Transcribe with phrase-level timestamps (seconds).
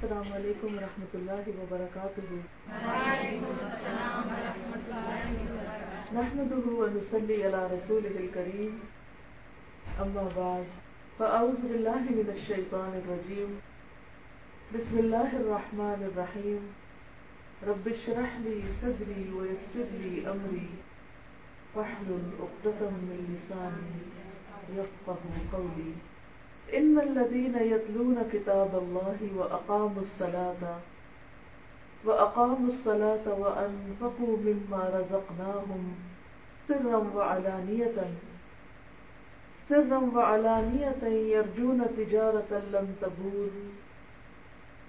[0.00, 2.36] السلام علیکم ورحمۃ اللہ وبرکاتہ۔
[6.18, 8.78] نحمده ونصلي على رسوله الكريم
[10.04, 10.70] أما بعد
[11.18, 13.52] فأعوذ بالله من الشيطان الرجيم
[14.76, 16.62] بسم الله الرحمن الرحيم
[17.72, 20.70] رب اشرح لي صدري ويسر لي أمري
[21.74, 24.00] واحلل عقدة من لساني
[24.80, 25.22] يفقه
[25.56, 25.92] قولي
[26.74, 30.78] إن الذين يتلون كتاب الله وأقاموا الصلاة
[32.04, 35.94] وأقاموا الصلاة وأنفقوا مما رزقناهم
[36.68, 37.94] سرا وعلانية
[39.68, 41.02] سرا وعلانية
[41.34, 43.50] يرجون تجارة لم تبور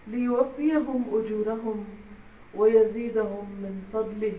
[0.07, 1.85] ليوفيهم أجورهم
[2.55, 4.34] ويزيدهم من فضله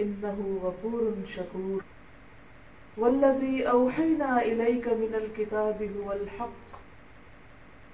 [0.00, 1.82] إنه غفور شكور
[2.96, 6.62] والذي أوحينا إليك من الكتاب هو الحق.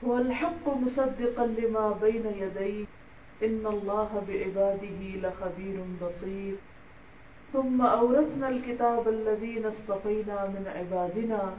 [0.04, 2.84] هو الحق مصدقا لما بين يديه.
[3.42, 6.54] إن الله بعباده لخبير بصير.
[7.52, 11.56] ثم أورثنا الكتاب الذين اصطفينا من عبادنا.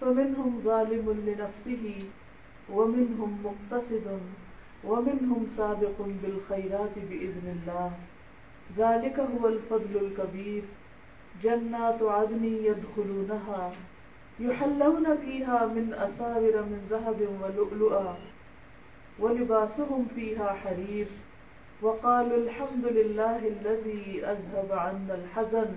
[0.00, 2.06] فمنهم ظالم لنفسه،
[2.72, 4.20] ومنهم مقتصد،
[4.84, 7.90] ومنهم سابق بالخيرات بإذن الله.
[8.78, 10.62] ذلك هو الفضل الكبير.
[11.42, 13.72] جنات عدن يدخلونها،
[14.40, 18.16] يحلون فيها من أساور من ذهب ولؤلؤا،
[19.18, 21.06] ولباسهم فيها حرير.
[21.82, 25.70] وقالوا الحمد لله الذي أذهب عنا الحزن،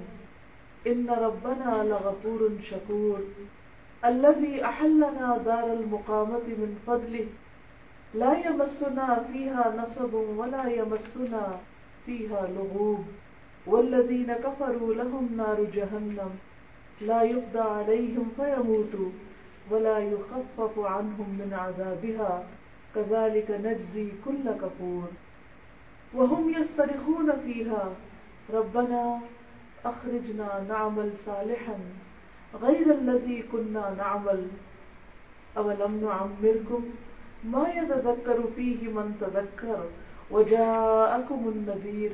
[0.87, 3.19] إن ربنا لغفور شكور.
[4.05, 7.27] الذي أحلنا دار المقامة من فضله،
[8.13, 11.59] لا يمسنا فيها نصب ولا يمسنا
[12.05, 13.05] فيها لغوب.
[13.67, 16.29] والذين كفروا لهم نار جهنم
[17.01, 19.09] لا يقضى عليهم فيموتوا
[19.71, 22.43] ولا يخفف عنهم من عذابها
[22.95, 25.07] كذلك نجزي كل كفور
[26.13, 27.91] وهم يسترخون فيها
[28.53, 29.19] ربنا
[29.85, 31.75] أخرجنا نعمل صالحا
[32.61, 34.47] غير الذي كنا نعمل
[35.57, 36.85] أولم نعمركم
[37.43, 39.83] ما يتذكر فيه من تذكر
[40.31, 42.11] وجاءكم النذير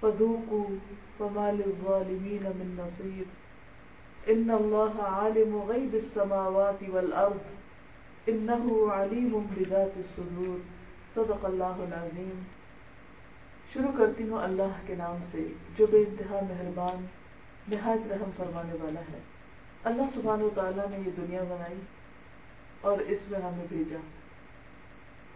[0.00, 0.74] فذوقوا
[1.18, 3.24] فما للظالمين من نصير.
[4.26, 7.38] ان الله عالم غيب السماوات والارض
[8.26, 10.58] انه عليم بذات الصدور.
[11.14, 12.42] صدق اللہ العظیم
[13.72, 15.48] شروع کرتی ہوں اللہ کے نام سے،
[15.78, 17.06] جو بے انتہا مہربان،
[17.68, 19.18] نہایت رحم فرمانے والا ہے۔
[19.84, 21.80] اللہ سبحانہ و تعالیٰ نے یہ دنیا بنائی
[22.80, 23.98] اور اس میں ہمیں بھیجا۔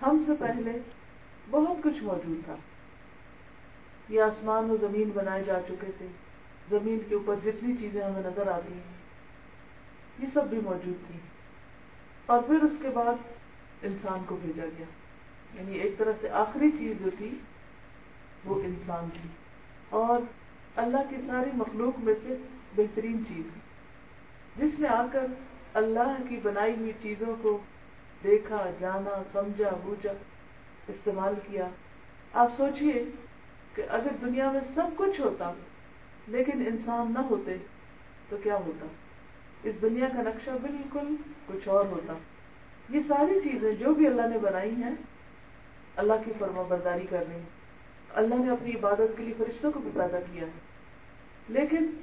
[0.06, 0.72] ہم سے پہلے
[1.50, 2.56] بہت کچھ موجود تھا۔
[4.10, 6.06] یہ آسمان و زمین بنائے جا چکے تھے۔
[6.70, 8.80] زمین کے اوپر جتنی چیزیں ہمیں نظر آتی ہیں،
[10.18, 11.18] یہ سب بھی موجود تھی
[12.26, 13.14] اور پھر اس کے بعد
[13.82, 14.86] انسان کو بھیجا گیا۔
[15.54, 17.38] یعنی ایک طرح سے آخری چیز جو تھی،
[18.44, 19.28] وہ انسان تھی۔
[19.90, 20.20] اور
[20.76, 22.36] اللہ کی ساری مخلوق میں سے
[22.76, 23.46] بہترین چیز۔
[24.56, 25.26] جس نے آ کر
[25.74, 27.58] اللہ کی بنائی ہوئی چیزوں کو
[28.24, 30.12] دیکھا، جانا، سمجھا، بوجھا،
[30.88, 31.68] استعمال کیا۔
[32.32, 33.04] آپ سوچئے
[33.74, 35.52] کہ اگر دنیا میں سب کچھ ہوتا
[36.28, 37.56] لیکن انسان نہ ہوتے،
[38.28, 38.86] تو کیا ہوتا؟
[39.62, 41.14] اس دنیا کا نقشہ بالکل
[41.46, 42.12] کچھ اور ہوتا۔
[42.90, 44.94] یہ ساری چیزیں جو بھی اللہ نے بنائی ہیں،
[45.96, 47.40] اللہ کی فرما برداری کر رہی
[48.14, 50.50] اللہ نے اپنی عبادت کے لیے فرشتوں کو بھی پیدا کیا ہے۔
[51.48, 52.02] لیکن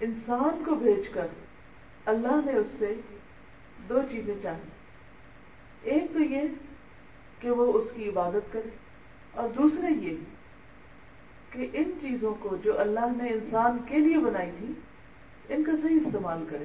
[0.00, 1.26] انسان کو بھیج کر
[2.06, 2.94] اللہ نے اس سے
[3.88, 4.68] دو چیزیں چاہی۔
[5.82, 6.40] ایک تو یہ
[7.40, 8.68] کہ وہ اس کی عبادت کرے
[9.32, 10.16] اور دوسرے یہ
[11.50, 14.72] کہ ان چیزوں کو جو اللہ نے انسان کے لیے بنائی تھی،
[15.48, 16.64] ان کا صحیح استعمال کرے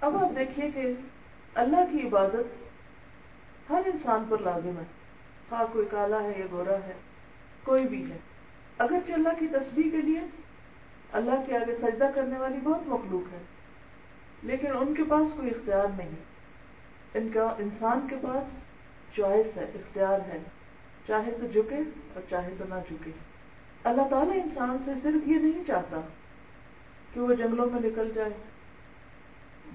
[0.00, 0.92] اب آپ دیکھیے کہ
[1.54, 2.64] اللہ کی عبادت
[3.70, 4.84] ہر انسان پر لازم ہے۔
[5.52, 6.92] ہاں کوئی کالا ہے، یا گورا ہے،
[7.64, 8.16] کوئی بھی ہے۔
[8.78, 10.20] اگرچہ اللہ کی تسبیح کے لیے
[11.12, 13.38] اللہ کے آگے سجدہ کرنے والی بہت مخلوق ہے،
[14.42, 16.10] لیکن ان کے پاس کوئی اختیار نہیں۔
[17.14, 18.44] ان کا، انسان کے پاس
[19.16, 20.38] چوائس ہے، اختیار ہے۔
[21.06, 21.76] چاہے تو جھکے
[22.14, 23.10] اور چاہے تو نہ جھکے۔
[23.84, 26.00] اللہ تعالیٰ انسان سے صرف یہ نہیں چاہتا
[27.14, 28.30] کہ وہ جنگلوں میں نکل جائے،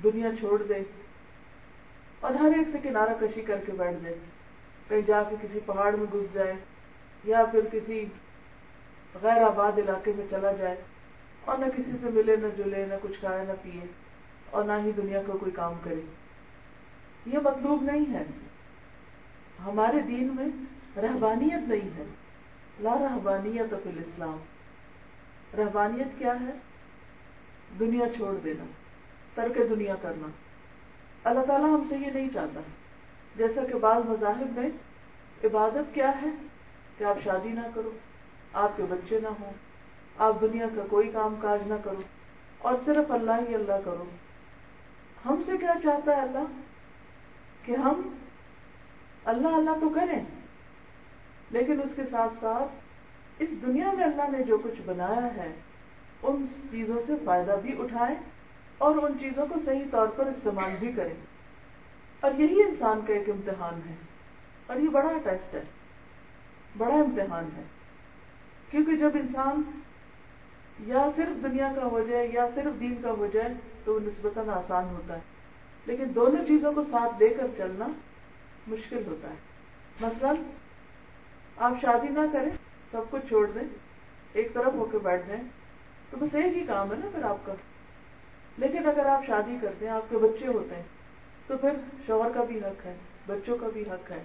[0.03, 0.81] دنیا چھوڑ دے،
[2.19, 4.15] اور ہر ایک سے کنارہ کشی کر کے بیٹھ جائے،
[4.87, 6.53] کہیں جا کے کسی پہاڑ میں گھس جائے،
[7.23, 8.05] یا پھر کسی
[9.21, 10.75] غیر آباد علاقے میں چلا جائے،
[11.45, 13.85] اور نہ کسی سے ملے، نہ جلے، نہ کچھ کھائے، نہ پیے،
[14.49, 16.01] اور نہ ہی دنیا کا کوئی کام کرے۔
[17.25, 18.23] یہ مطلوب نہیں ہے۔
[19.65, 20.47] ہمارے دین میں
[21.01, 22.03] رہبانیت نہیں ہے۔
[22.79, 24.37] لا رہبانیت فی الاسلام۔
[25.57, 26.51] رہبانیت کیا ہے؟
[27.79, 28.63] دنیا چھوڑ دینا،
[29.35, 30.27] ترک دنیا کرنا۔
[31.23, 32.59] اللہ تعالیٰ ہم سے یہ نہیں چاہتا۔
[33.35, 34.69] جیسا کہ بعض مذاہب میں
[35.43, 36.29] عبادت کیا ہے
[36.97, 37.91] کہ آپ شادی نہ کرو،
[38.53, 39.53] آپ کے بچے نہ ہوں،
[40.17, 42.01] آپ دنیا کا کوئی کام کاج نہ کرو،
[42.57, 44.03] اور صرف اللہ ہی اللہ کرو۔
[45.25, 46.61] ہم سے کیا چاہتا ہے اللہ؟
[47.65, 48.15] کہ ہم
[49.25, 50.25] اللہ اللہ تو کریں۔
[51.57, 52.75] لیکن اس کے ساتھ ساتھ
[53.39, 55.53] اس دنیا میں اللہ نے جو کچھ بنایا ہے،
[56.23, 58.15] ان چیزوں سے فائدہ بھی اٹھائیں
[58.77, 61.13] اور ان چیزوں کو صحیح طور پر استعمال بھی کریں۔
[62.19, 63.95] اور یہی انسان کا ایک امتحان ہے۔
[64.67, 65.63] اور یہ بڑا ٹیسٹ ہے۔
[66.77, 67.63] بڑا امتحان ہے۔
[68.71, 69.61] کیونکہ جب انسان
[70.79, 73.53] یا صرف دنیا کا ہو جائے یا صرف دین کا ہو جائے
[73.83, 75.21] تو وہ نسبتاً آسان ہوتا ہے۔
[75.85, 77.87] لیکن دونوں چیزوں کو ساتھ لے کر چلنا
[78.67, 79.35] مشکل ہوتا ہے۔
[80.01, 80.31] مثلا
[81.57, 82.49] آپ شادی نہ کریں،
[82.91, 83.67] سب کچھ چھوڑ دیں،
[84.33, 85.43] ایک طرف ہو کے بیٹھ جائیں۔
[86.09, 87.53] تو بس ایک ہی کام ہے نا پھر آپ کا۔
[88.57, 90.83] لیکن اگر آپ شادی کرتے ہیں، آپ کے بچے ہوتے ہیں،
[91.47, 91.69] تو پھر
[92.05, 92.95] شوہر کا بھی حق ہے،
[93.27, 94.23] بچوں کا بھی حق ہے۔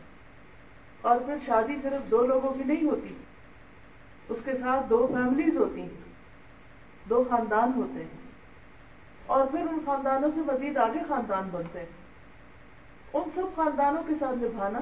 [1.00, 3.14] اور پھر شادی صرف دو لوگوں کی نہیں ہوتی،
[4.28, 5.88] اس کے ساتھ دو فیملیز ہوتی ہیں،
[7.08, 8.20] دو خاندان ہوتے ہیں۔
[9.26, 11.86] اور پھر ان خاندانوں سے مزید آگے خاندان بنتے ہیں۔
[13.12, 14.78] ان سب خاندانوں کے ساتھ نبھانا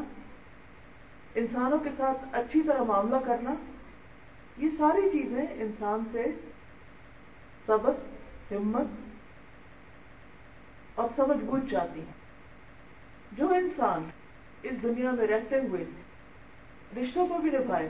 [1.34, 3.54] انسانوں کے ساتھ اچھی طرح معاملہ کرنا،
[4.58, 6.24] یہ ساری چیزیں انسان سے
[7.66, 7.92] صبر،
[8.50, 8.86] ہمت
[10.94, 12.18] اور سمجھ بوجھ جاتی ہیں۔
[13.32, 14.10] جو انسان
[14.62, 15.84] اس دنیا میں رہتے ہوئے
[16.96, 17.88] رشتوں کو بھی نبھائے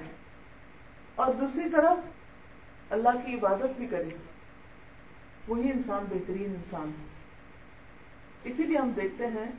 [1.14, 1.98] اور دوسری طرف
[2.90, 4.16] اللہ کی عبادت بھی کرے،
[5.48, 7.04] وہی انسان بہترین انسان ہے۔
[8.44, 9.50] اسی لیے ہم دیکھتے ہیں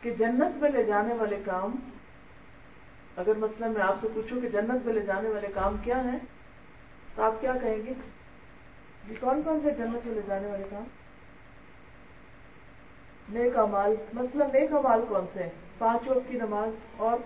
[0.00, 1.72] کہ جنت میں لے جانے والے کام
[3.16, 6.18] اگر مثلا میں آپ سے پوچھوں کہ جنت میں لے جانے والے کام کیا ہیں،
[7.14, 7.92] تو آپ کیا کہیں گے؟
[9.08, 10.84] جی کون کون سے جنت میں لے جانے والے کام؟
[13.28, 17.16] نیک امال مثلا نیک امال کون سے ہیں؟ پانچ وقت کی نماز اور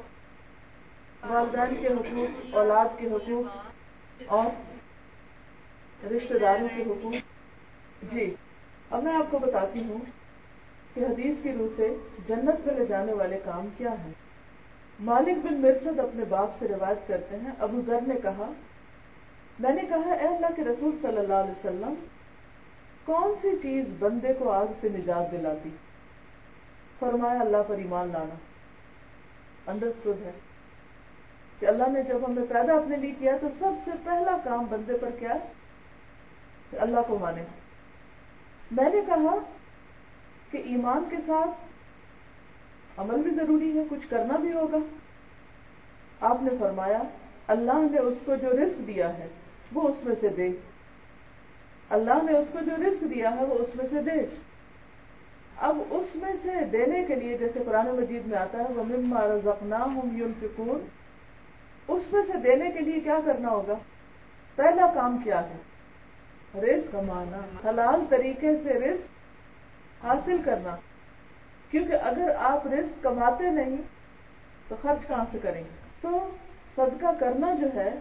[1.31, 4.47] والدین کے حقوق اولاد کے حقوق اور
[6.07, 7.15] رشتے داروں کے حقوق
[8.13, 8.35] جی
[8.91, 9.99] اب میں آپ کو بتاتی ہوں
[10.95, 11.89] کہ حدیث کی روح سے
[12.29, 14.13] جنت میں لے جانے والے کام کیا ہے
[15.01, 18.53] مالک بن مرسد اپنے باپ سے روایت کرتے ہیں۔ ابو ذر نے کہا،
[19.59, 21.95] میں نے کہا، اے اللہ کے رسول صلی اللہ علیہ وسلم،
[23.05, 25.71] کون سی چیز بندے کو آگ سے نجات دلاتی؟
[26.99, 28.35] فرمایا، اللہ پر ایمان لانا۔
[29.71, 30.33] انڈرسٹوڈ ہے
[31.59, 34.97] کہ اللہ نے جب ہمیں پیدا اپنے لیے کیا تو سب سے پہلا کام بندے
[35.01, 35.33] پر کیا
[36.71, 37.43] کہ اللہ کو مانے۔
[38.71, 39.39] میں نے کہا
[40.51, 41.68] کہ ایمان کے ساتھ
[42.99, 44.79] عمل بھی ضروری ہے، کچھ کرنا بھی ہوگا۔
[46.21, 47.03] آپ نے فرمایا،
[47.47, 49.29] اللہ نے اس کو جو رزق دیا ہے،
[49.73, 50.49] وہ اس میں سے دے۔
[51.91, 54.27] اللہ نے اس کو جو رزق دیا ہے، وہ اس میں سے دے۔
[55.57, 59.21] اب اس میں سے دینے کے لیے جیسے قرآن مجید میں آتا ہے وہ مما
[59.21, 60.87] رزقنا ہوں یون فکون
[61.89, 63.75] اس میں سے دینے کے لیے کیا کرنا ہوگا؟
[64.57, 65.57] پہلا کام کیا ہے؟
[66.61, 69.05] رزق کمانا، حلال طریقے سے رزق
[70.05, 70.77] حاصل کرنا۔
[71.71, 73.77] کیونکہ اگر آپ رزق کماتے نہیں
[74.69, 75.69] تو خرچ کہاں سے کریں؟ گے
[76.01, 76.31] تو
[76.77, 77.95] صدقہ کرنا جو ہے،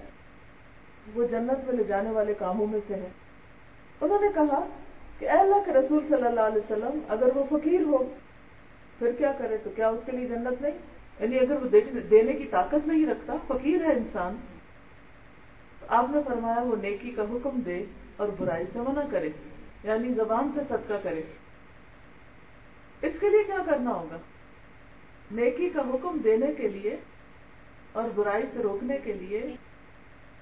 [1.15, 3.07] وہ جنت میں لے جانے والے کاموں میں سے ہے۔
[4.01, 4.67] انہوں نے کہا
[5.19, 8.13] کہ اے اللہ کے رسول صلی اللہ علیہ وسلم، اگر وہ فقیر ہو،
[8.99, 10.77] پھر کیا کرے؟ تو کیا اس کے لیے جنت نہیں؟
[11.19, 11.67] یعنی اگر وہ
[12.09, 14.35] دینے کی طاقت نہیں رکھتا، فقیر ہے انسان،
[15.79, 17.83] تو آپ نے فرمایا وہ نیکی کا حکم دے
[18.17, 19.29] اور برائی سے منع کرے
[19.83, 21.21] یعنی زبان سے صدقہ کرے۔
[23.01, 24.17] اس کے لیے کیا کرنا ہوگا؟
[25.31, 26.97] نیکی کا حکم دینے کے لیے
[27.91, 29.55] اور برائی سے روکنے کے لیے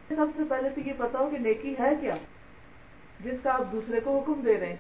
[0.08, 2.16] سب سے پہلے تو یہ پتا ہو کہ نیکی ہے کیا؟
[3.20, 4.76] جس کا آپ دوسرے کو حکم دے رہے ہیں۔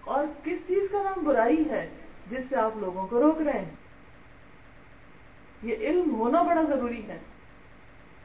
[0.00, 1.88] اور کس چیز کا نام برائی ہے
[2.30, 3.70] جس سے آپ لوگوں کو روک رہے ہیں؟
[5.62, 7.18] یہ علم ہونا بڑا ضروری ہے۔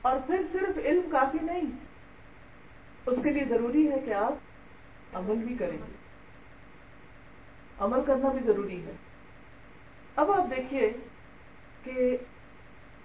[0.01, 1.61] اور پھر صرف علم کافی نہیں،
[3.05, 4.33] اس کے لیے ضروری ہے کہ آپ
[5.13, 5.98] عمل بھی کریں۔
[7.79, 8.91] عمل کرنا بھی ضروری ہے۔
[10.15, 10.93] اب آپ دیکھیے
[11.83, 12.17] کہ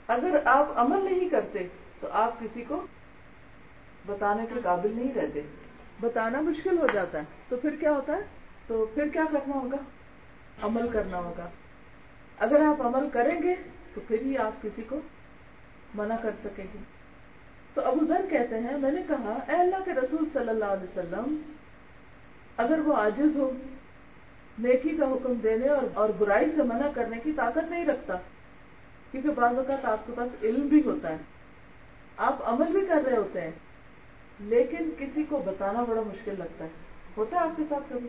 [0.09, 1.69] اگر آپ عمل نہیں کرتے
[2.01, 2.87] تو آپ کسی کو
[4.07, 5.43] بتانے کے قابل نہیں رہتے۔
[6.01, 8.21] بتانا مشکل ہو جاتا ہے۔ تو پھر کیا ہوتا ہے؟
[8.67, 9.77] تو پھر کیا کرنا ہوگا؟
[10.63, 11.49] عمل کرنا ہوگا۔
[12.39, 13.55] اگر آپ عمل کریں گے
[13.95, 15.01] تو پھر ہی آپ کسی کو
[15.95, 16.79] منع کر سکیں گے۔
[17.75, 20.99] تو ابو ذر کہتے ہیں، میں نے کہا، اے اللہ کے رسول صلی اللہ علیہ
[20.99, 21.53] وسلم،
[22.57, 23.53] اگر وہ عاجز ہو
[24.59, 28.15] نیکی کا حکم دینے اور اور برائی سے منع کرنے کی طاقت نہیں رکھتا۔
[29.11, 31.17] کیونکہ بعض اوقات آپ کے پاس علم بھی ہوتا ہے۔
[32.17, 33.51] آپ عمل بھی کر رہے ہوتے ہیں
[34.41, 36.69] لیکن کسی کو بتانا بڑا مشکل لگتا ہے۔
[37.17, 38.09] ہوتا ہے آپ کے ساتھ کبھی؟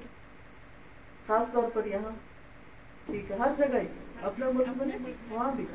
[1.28, 2.12] خاص طور پر یہاں۔
[3.06, 3.88] ٹھیک ہے ہر جگہ ہی۔
[4.22, 5.66] اپنے ملک میں وہاں بھی۔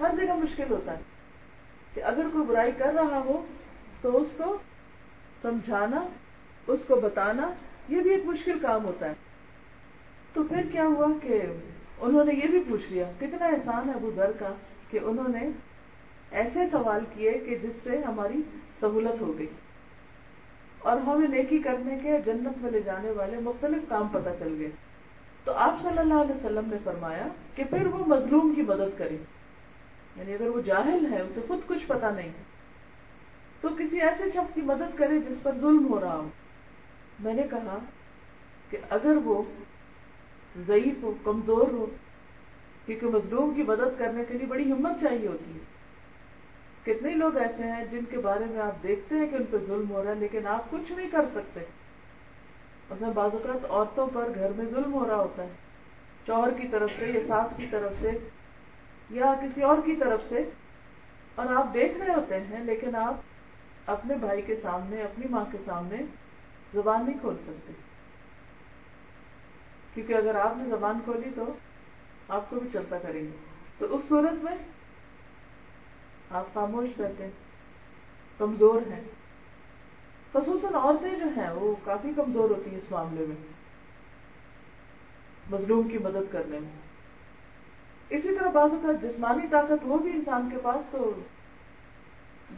[0.00, 1.02] ہر جگہ مشکل ہوتا ہے۔
[1.94, 3.46] کہ اگر کوئی برائی کر رہا ہو
[4.00, 4.56] تو اس کو
[5.42, 6.08] سمجھانا
[6.66, 7.54] اس کو بتانا
[7.88, 9.27] یہ بھی ایک مشکل کام ہوتا ہے۔
[10.38, 11.42] تو پھر کیا ہوا کہ
[12.00, 14.54] انہوں نے یہ بھی پوچھ لیا، کتنا احسان ہے ابو ذر کا
[14.90, 15.48] کہ انہوں نے
[16.30, 18.42] ایسے سوال کیے کہ جس سے ہماری
[18.80, 19.46] سہولت ہو گئی۔
[20.78, 24.70] اور ہمیں نیکی کرنے کے جنت میں لے جانے والے مختلف کام پتہ چل گئے۔
[25.44, 29.16] تو آپ صلی اللہ علیہ وسلم نے فرمایا کہ پھر وہ مظلوم کی مدد کرے
[30.16, 32.32] یعنی اگر وہ جاہل ہے، اسے خود کچھ پتا نہیں۔
[33.60, 36.28] تو کسی ایسے شخص کی مدد کرے جس پر ظلم ہو رہا ہو۔
[37.20, 37.78] میں نے کہا
[38.70, 39.42] کہ اگر وہ
[40.66, 41.86] ضعیف ہو، کمزور ہو،
[42.86, 45.78] کیونکہ مظلوم کی مدد کرنے کے لیے بڑی ہمت چاہیے ہوتی ہے۔
[46.82, 49.90] کتنے لوگ ایسے ہیں جن کے بارے میں آپ دیکھتے ہیں کہ ان پہ ظلم
[49.90, 51.60] ہو رہا ہے، لیکن آپ کچھ نہیں کر سکتے۔
[53.00, 55.48] میں بعض اوقات عورتوں پر گھر میں ظلم ہو رہا ہوتا ہے۔
[56.26, 58.10] شوہر کی طرف سے، یا ساس کی طرف سے،
[59.10, 60.50] یا کسی اور کی طرف سے۔
[61.34, 63.14] اور آپ دیکھ رہے ہوتے ہیں، لیکن آپ
[63.86, 65.96] اپنے بھائی کے سامنے، اپنی ماں کے سامنے
[66.74, 67.87] زبان نہیں کھول سکتے۔
[69.94, 71.44] کیونکہ اگر آپ نے زبان کھولی تو
[72.28, 73.30] آپ کو بھی چلتا کریں گے۔
[73.78, 74.56] تو اس صورت میں
[76.30, 77.30] آپ خاموش رہتے ہیں،
[78.38, 79.04] کمزور ہیں۔
[80.32, 83.36] خصوصاً عورتیں جو ہیں، وہ کافی کمزور ہوتی ہیں اس معاملے میں،
[85.50, 86.70] مظلوم کی مدد کرنے میں۔
[88.08, 91.12] اسی طرح بعض اوقات جسمانی طاقت وہ بھی انسان کے پاس تو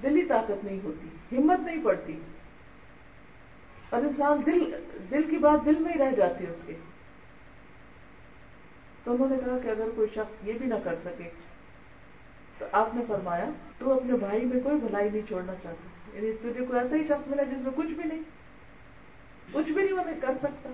[0.03, 2.21] دلی طاقت نہیں ہوتی، ہمت نہیں پڑتی۔
[3.91, 6.75] اور انسان دل دل کی بات دل میں ہی رہ جاتی ہے اس کے۔
[9.11, 11.29] تو انہوں نے کہا کہ اگر کوئی شخص یہ بھی نہ کر سکے،
[12.59, 13.45] تو آپ نے فرمایا،
[13.79, 17.29] تو اپنے بھائی میں کوئی بھلائی نہیں چھوڑنا چاہتا۔ یعنی تجھے کوئی ایسا ہی شخص
[17.31, 18.21] ملا جس میں کچھ بھی نہیں،
[19.53, 20.69] کچھ بھی نہیں وہ کر سکتا۔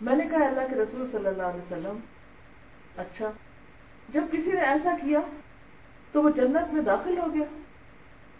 [0.00, 1.98] میں نے کہا، اللہ کے رسول صلی اللہ علیہ وسلم
[2.96, 3.30] اچھا
[4.08, 5.20] جب کسی نے ایسا کیا
[6.12, 7.44] تو وہ جنت میں داخل ہو گیا۔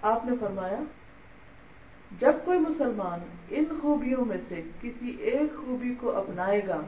[0.02, 0.78] آپ نے فرمایا،
[2.19, 6.80] جب کوئی مسلمان ان خوبیوں میں سے کسی ایک خوبی کو اپنائے گا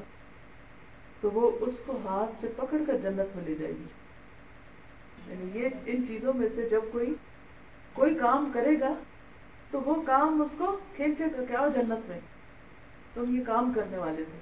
[1.23, 3.87] تو وہ اس کو ہاتھ سے پکڑ کر جنت میں لے جائے گی۔
[5.29, 7.14] یعنی یہ ان چیزوں میں سے جب کوئی
[7.93, 8.95] کوئی کام کرے گا،
[9.71, 12.21] تو وہ کام اس کو کھینچے گا کیا جنت میں۔
[13.14, 14.38] تم یہ کام کرنے والے تھے۔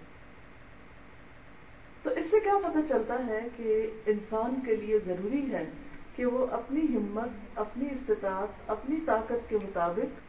[2.03, 5.71] تو اس سے کیا پتہ چلتا ہے کہ انسان کے لیے ضروری ہے
[6.17, 10.21] کہ وہ اپنی ہمت، اپنی استطاعت، اپنی طاقت کے مطابق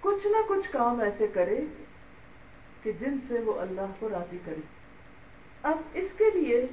[0.00, 1.60] کچھ نہ کچھ کام ایسے کرے
[2.82, 4.81] کہ جن سے وہ اللہ کو راضی کرے۔
[5.62, 6.66] اب اس کے لیے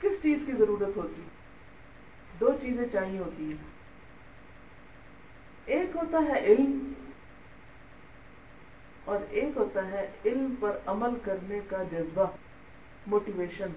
[0.00, 1.22] کس چیز کی ضرورت ہوتی؟
[2.40, 3.70] دو چیزیں چاہیے ہوتی ہیں۔
[5.66, 6.92] ایک ہوتا ہے علم
[9.04, 12.26] اور ایک ہوتا ہے علم پر عمل کرنے کا جذبہ
[13.06, 13.70] موٹیویشن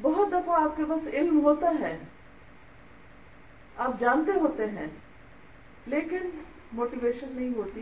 [0.00, 1.96] بہت دفعہ آپ کے پاس علم ہوتا ہے،
[3.76, 4.86] آپ جانتے ہوتے ہیں،
[5.86, 6.30] لیکن
[6.72, 7.80] موٹیویشن نہیں ہوتی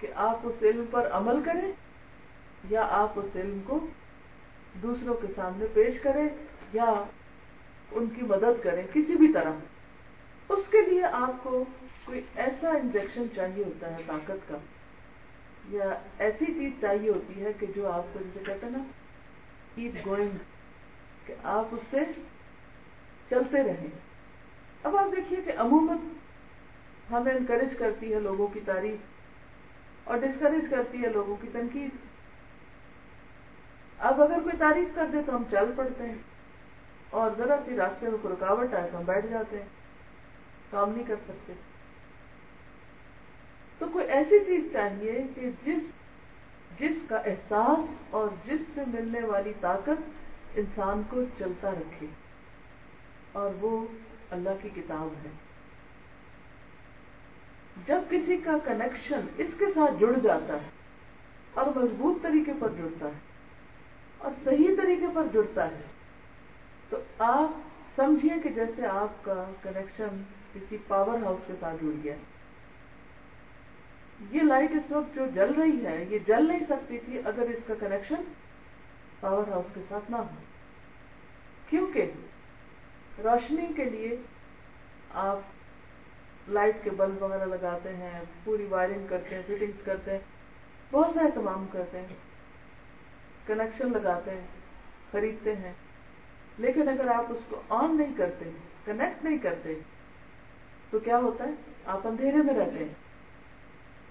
[0.00, 1.70] کہ آپ اس علم پر عمل کریں
[2.70, 3.86] یا آپ اس علم کو
[4.74, 6.28] دوسروں کے سامنے پیش کریں
[6.72, 6.92] یا
[7.92, 9.52] ان کی مدد کریں کسی بھی طرح۔
[10.48, 11.64] اس کے لیے آپ کو
[12.04, 14.58] کوئی ایسا انجیکشن چاہیے ہوتا ہے طاقت کا،
[15.68, 18.82] یا ایسی چیز چاہیے ہوتی ہے کہ جو آپ کو جسے کہتے ہیں نا
[19.74, 20.36] کیپ گوئنگ،
[21.26, 21.98] کہ آپ اس سے
[23.30, 23.88] چلتے رہیں۔
[24.82, 25.96] اب آپ دیکھیے کہ عموماً
[27.10, 31.90] ہمیں انکریج کرتی ہے لوگوں کی تعریف اور ڈسکریج کرتی ہے لوگوں کی تنقید۔
[34.02, 36.14] اب اگر کوئی تعریف کر دے تو ہم چل پڑتے ہیں۔
[37.10, 39.66] اور ذرا سی راستے میں کوئی رکاوٹ آئے تو ہم بیٹھ جاتے ہیں۔
[40.70, 41.52] کام نہیں کر سکتے۔
[43.78, 45.82] تو کوئی ایسی چیز چاہیے کہ جس
[46.78, 50.10] جس کا احساس اور جس سے ملنے والی طاقت
[50.54, 52.06] انسان کو چلتا رکھے۔
[53.32, 53.86] اور وہ
[54.30, 55.30] اللہ کی کتاب ہے۔
[57.86, 60.68] جب کسی کا کنیکشن اس کے ساتھ جڑ جاتا ہے
[61.54, 63.31] اور مضبوط طریقے پر جڑتا ہے
[64.22, 65.82] اور صحیح طریقے پر جڑتا ہے۔
[66.90, 67.50] تو آپ
[67.96, 72.14] سمجھیے کہ جیسے آپ کا کنیکشن کسی پاور ہاؤس کے ساتھ جڑ گیا۔
[74.30, 77.62] یہ لائٹ اس وقت جو جل رہی ہے، یہ جل نہیں سکتی تھی اگر اس
[77.66, 78.22] کا کنیکشن
[79.20, 80.34] پاور ہاؤس کے ساتھ نہ ہو۔
[81.70, 82.10] کیونکہ
[83.24, 84.16] روشنی کے لیے
[85.14, 85.38] آپ
[86.48, 90.18] لائٹ کے بلب وغیرہ لگاتے ہیں، پوری وائرنگ کرتے ہیں فٹنگس کرتے ہیں،
[90.90, 92.31] بہت سارے اہتمام کرتے ہیں۔
[93.46, 94.46] کنیکشن لگاتے ہیں،
[95.12, 95.72] خریدتے ہیں۔
[96.58, 98.50] لیکن اگر آپ اس کو آن نہیں کرتے
[98.84, 99.74] کنیکٹ نہیں کرتے،
[100.90, 101.50] تو کیا ہوتا ہے؟
[101.86, 102.94] آپ اندھیرے میں رہتے ہیں۔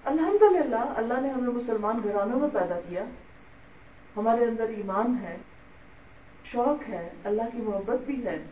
[0.04, 3.04] الحمد للہ اللہ نے ہمیں مسلمان گھرانوں میں پیدا کیا۔
[4.18, 5.38] ہمارے اندر ایمان ہے،
[6.44, 8.44] شوق ہے، اللہ کی محبت بھی ہے۔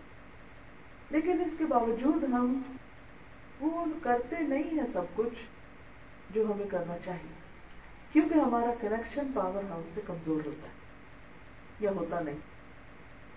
[1.09, 2.61] لیکن اس کے باوجود ہم
[3.59, 5.45] وہ کرتے نہیں ہیں سب کچھ
[6.29, 7.38] جو ہمیں کرنا چاہیے۔
[8.13, 10.77] کیونکہ ہمارا کنیکشن پاور ہاؤس سے کمزور ہوتا ہے؟
[11.79, 12.39] یا ہوتا نہیں۔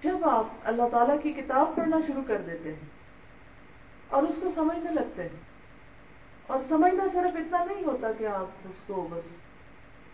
[0.03, 2.89] جب آپ اللہ تعالیٰ کی کتاب پڑھنا شروع کر دیتے ہیں
[4.09, 5.41] اور اس کو سمجھنے لگتے ہیں،
[6.47, 9.31] اور سمجھنا صرف اتنا نہیں ہوتا کہ آپ اس کو بس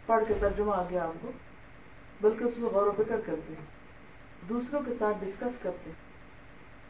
[0.07, 1.31] پڑھ کے ترجمہ آ گیا آپ کو،
[2.21, 3.67] بلکہ اس میں غور و فکر کرتے ہیں،
[4.49, 5.97] دوسروں کے ساتھ ڈسکس کرتے ہیں،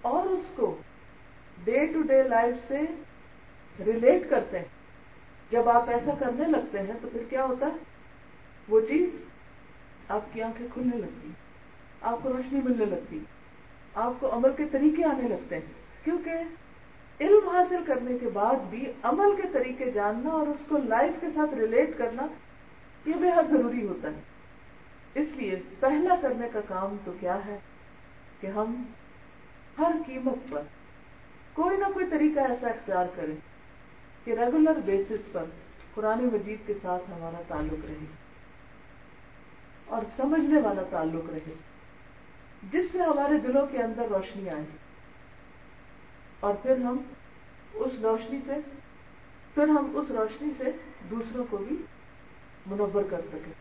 [0.04, 0.74] اور اس کو
[1.64, 2.80] ڈے ٹو ڈے لائف سے
[3.78, 4.76] ریلیٹ کرتے ہیں۔
[5.50, 7.72] جب آپ ایسا کرنے لگتے ہیں تو پھر کیا ہوتا ہے؟
[8.68, 9.10] وہ چیز
[10.08, 11.30] آپ کی آنکھیں کھلنے لگتی،
[12.00, 13.18] آپ کو روشنی ملنے لگتی،
[13.94, 15.72] آپ کو عمل کے طریقے آنے لگتے ہیں۔
[16.04, 16.30] کیونکہ
[17.20, 21.26] علم حاصل کرنے کے بعد بھی عمل کے طریقے جاننا اور اس کو لائف کے
[21.34, 22.26] ساتھ ریلیٹ کرنا
[23.06, 24.20] یہ بے حد ضروری ہوتا ہے۔
[25.14, 27.58] اس لیے پہلا کرنے کا کام تو کیا ہے
[28.40, 28.82] کہ ہم
[29.78, 30.62] ہر قیمت پر
[31.52, 33.36] کوئی نہ کوئی طریقہ ایسا اختیار کریں۔
[34.28, 35.44] کہ ریگولر بیسس پر
[35.94, 38.04] قرآن مجید کے ساتھ ہمارا تعلق رہے
[39.84, 41.54] اور سمجھنے والا تعلق رہے
[42.72, 44.64] جس سے ہمارے دلوں کے اندر روشنی آئے
[46.40, 46.98] اور پھر ہم
[47.74, 48.52] اس روشنی سے
[49.54, 50.70] پھر ہم اس روشنی سے
[51.10, 51.76] دوسروں کو بھی
[52.66, 53.52] منور کر سکیں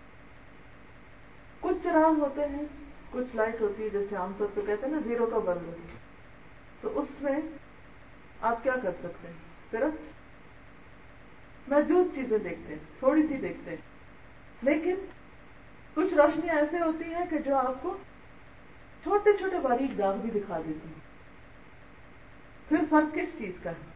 [1.59, 2.63] کچھ چراغ ہوتے ہیں،
[3.11, 5.71] کچھ لائٹ ہوتی ہے، جیسے عام طور پہ کہتے ہیں نا، زیرو کا بلب
[6.81, 7.39] تو اس میں
[8.41, 9.35] آپ کیا کر سکتے ہیں؟
[9.71, 10.16] صرف
[11.77, 13.77] محدود چیزیں دیکھتے ہیں، تھوڑی سی دیکھتے ہیں۔
[14.61, 14.95] لیکن
[15.93, 17.97] کچھ روشنیاں ایسے ہوتی ہیں کہ جو آپ کو
[19.03, 21.07] چھوٹے چھوٹے باریک داغ بھی دکھا دیتی ہیں۔
[22.69, 23.91] پھر فرق کس چیز کا ہے؟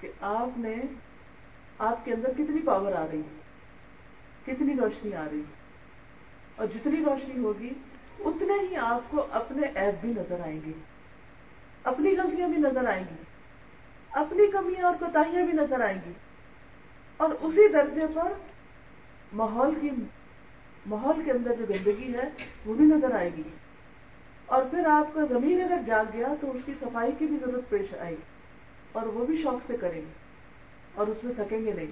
[0.00, 0.76] کہ آپ نے،
[1.78, 3.40] آپ کے اندر کتنی پاور آ رہی ہے،
[4.46, 5.42] کتنی روشنی آ رہی
[6.56, 7.70] اور جتنی روشنی ہوگی،
[8.18, 10.72] اتنے ہی آپ کو اپنے ایپ بھی نظر آئیں گے۔
[11.84, 13.22] اپنی غلطیاں بھی نظر آئیں گی۔
[14.10, 16.12] اپنی کمیاں اور کوتاہیاں بھی نظر آئیں گی۔
[17.18, 18.32] اور اسی درجے پر
[19.32, 19.90] ماحول کی
[20.86, 22.30] ماحول کے اندر جو گندگی ہے،
[22.66, 23.42] وہ بھی نظر آئے گی۔
[24.46, 27.68] اور پھر آپ کا زمین اگر جاگ گیا تو اس کی صفائی کی بھی ضرورت
[27.68, 28.22] پیش آئے گی۔
[28.92, 30.12] اور وہ بھی شوق سے کریں گے
[30.94, 31.86] اور اس میں تھکیں گے نہیں۔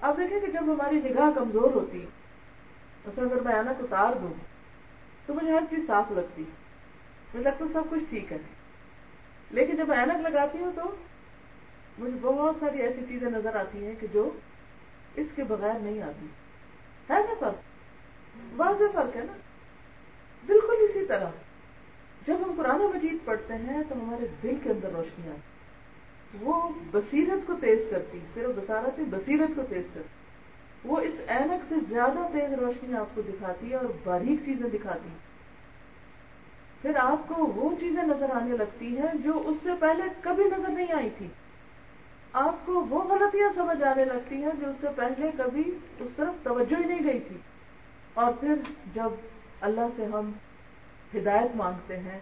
[0.00, 2.06] آپ دیکھیں کہ جب ہماری نگاہ کمزور ہوتی
[3.04, 4.32] اصل اگر میں اینک اتار دوں،
[5.26, 8.38] تو مجھے ہر چیز صاف لگتی۔ مجھے لگتا سب کچھ ٹھیک ہے۔
[9.50, 10.96] لیکن جب اینک لگاتی ہوں تو
[11.98, 14.30] مجھے بہت ساری ایسی چیزیں نظر آتی ہیں کہ جو
[15.16, 16.26] اس کے بغیر نہیں آتی۔
[17.10, 17.54] ہے نا فرق؟
[18.56, 19.32] واضح فرق ہے نا؟
[20.46, 21.28] بالکل اسی طرح۔
[22.26, 25.40] جب ہم قرآن مجید پڑھتے ہیں تو ہمارے دل کے اندر روشنی آتی
[26.40, 30.08] وہ بصیرت کو تیز کرتی صرف بسارت ہی بصیرت کو تیز کرتی
[30.84, 35.08] وہ اس اینک سے زیادہ تیز روشنی آپ کو دکھاتی ہے اور باریک چیزیں دکھاتی
[36.82, 40.68] پھر آپ کو وہ چیزیں نظر آنے لگتی ہیں جو اس سے پہلے کبھی نظر
[40.68, 41.26] نہیں آئی تھی۔
[42.32, 46.34] آپ کو وہ غلطیاں سمجھ آنے لگتی ہیں جو اس سے پہلے کبھی اس طرف
[46.42, 47.36] توجہ ہی نہیں گئی تھی۔
[48.14, 48.54] اور پھر
[48.94, 49.08] جب
[49.60, 50.32] اللہ سے ہم
[51.16, 52.20] ہدایت مانگتے ہیں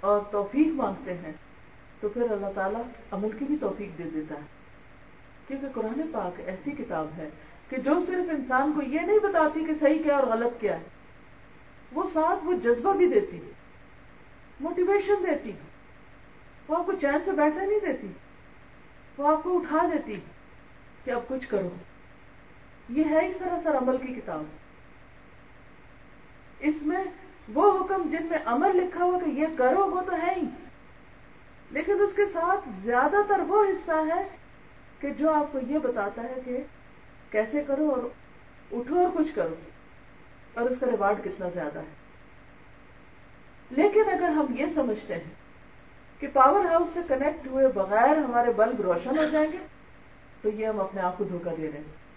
[0.00, 1.32] اور توفیق مانگتے ہیں،
[2.00, 4.46] تو پھر اللہ تعالیٰ عمل کی بھی توفیق دے دیتا ہے۔
[5.48, 7.28] کیونکہ قرآن پاک ایسی کتاب ہے
[7.68, 10.84] کہ جو صرف انسان کو یہ نہیں بتاتی کہ صحیح کیا اور غلط کیا ہے،
[11.92, 13.40] وہ ساتھ وہ جذبہ بھی دیتی
[14.60, 15.52] موٹیویشن دیتی
[16.68, 18.06] وہ آپ کو چین سے بیٹھنے نہیں دیتی۔
[19.18, 20.20] وہ آپ کو اٹھا دیتی
[21.04, 21.68] کہ اب کچھ کرو۔
[22.88, 24.42] یہ ہے ہی سراسر عمل کی کتاب۔
[26.58, 27.04] اس میں
[27.54, 30.42] وہ حکم جن میں عمل لکھا ہوا کہ یہ کرو، وہ تو ہے ہی۔
[31.70, 34.28] لیکن اس کے ساتھ زیادہ تر وہ حصہ ہے
[35.00, 36.62] کہ جو آپ کو یہ بتاتا ہے کہ
[37.30, 38.02] کیسے کرو اور
[38.72, 39.54] اٹھو اور کچھ کرو۔
[40.54, 41.94] اور اس کا ریوارڈ کتنا زیادہ ہے۔
[43.70, 45.37] لیکن اگر ہم یہ سمجھتے ہیں
[46.18, 49.58] کہ پاور ہاؤس سے کنیکٹ ہوئے بغیر ہمارے بلب روشن ہو جائیں گے،
[50.42, 52.08] تو یہ ہم اپنے آپ کو دھوکہ دے رہے ہیں۔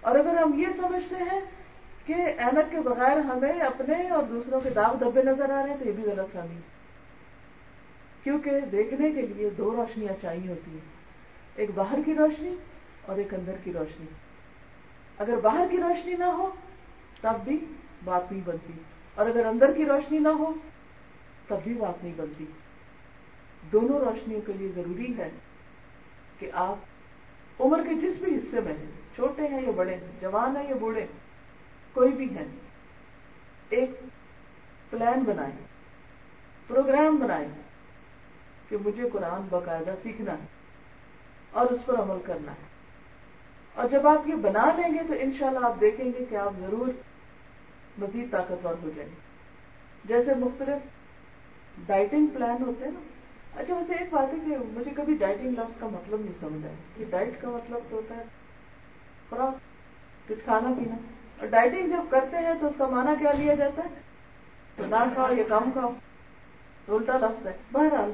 [0.00, 1.40] اور اگر ہم یہ سمجھتے ہیں
[2.06, 5.76] کہ اینک کے بغیر ہمیں اپنے اور دوسروں کے داغ دبے نظر آ رہے ہیں،
[5.76, 6.60] تو یہ بھی غلط فہمی
[8.24, 10.86] کیونکہ دیکھنے کے لیے دو روشنیاں چاہیے ہوتی ہیں،
[11.54, 12.54] ایک باہر کی روشنی
[13.06, 14.06] اور ایک اندر کی روشنی۔
[15.18, 16.54] اگر باہر کی روشنی نہ ہو،
[17.20, 17.64] تب بھی
[18.04, 18.72] بات نہیں بنتی۔
[19.14, 20.52] اور اگر اندر کی روشنی نہ ہو
[21.48, 22.46] تب بھی بات نہیں بنتی۔
[23.72, 25.30] دونوں روشنیوں کے لیے ضروری ہے
[26.38, 26.76] کہ آپ
[27.62, 30.74] عمر کے جس بھی حصے میں ہیں، چھوٹے ہیں یا بڑے ہیں، جوان ہیں یا
[30.80, 31.06] بوڑھے
[31.92, 32.44] کوئی بھی ہے
[33.68, 33.90] ایک
[34.90, 35.66] پلان بنائیں،
[36.66, 37.48] پروگرام بنائیں
[38.68, 40.46] کہ مجھے قرآن باقاعدہ سیکھنا ہے
[41.50, 42.68] اور اس پر عمل کرنا ہے۔
[43.74, 46.88] اور جب آپ یہ بنا لیں گے تو انشاءاللہ آپ دیکھیں گے کہ آپ ضرور
[47.98, 49.28] مزید طاقتور ہو جائیں۔ گے
[50.04, 50.97] جیسے مختلف
[51.86, 53.00] ڈائٹنگ پلان ہوتے ہیں نا۔
[53.60, 56.74] اچھا ویسے ایک بات ہے کہ مجھے کبھی ڈائٹنگ لفظ کا مطلب نہیں سمجھ آیا۔
[56.96, 58.22] کہ ڈائٹ کا مطلب تو ہوتا ہے
[59.30, 59.54] خوراک
[60.28, 60.96] کچھ کھانا پینا۔
[61.38, 64.00] اور ڈائٹنگ جب کرتے ہیں تو اس کا معنی کیا لیا جاتا ہے؟
[64.76, 65.92] تو نہ کھاؤ یا کم کھاؤ۔
[66.88, 68.12] الٹا لفظ ہے۔ بہرحال،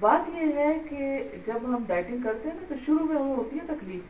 [0.00, 3.56] بات یہ ہے کہ جب ہم ڈائٹنگ کرتے ہیں نا، تو شروع میں ہمیں ہوتی
[3.56, 4.02] ہے تکلیف۔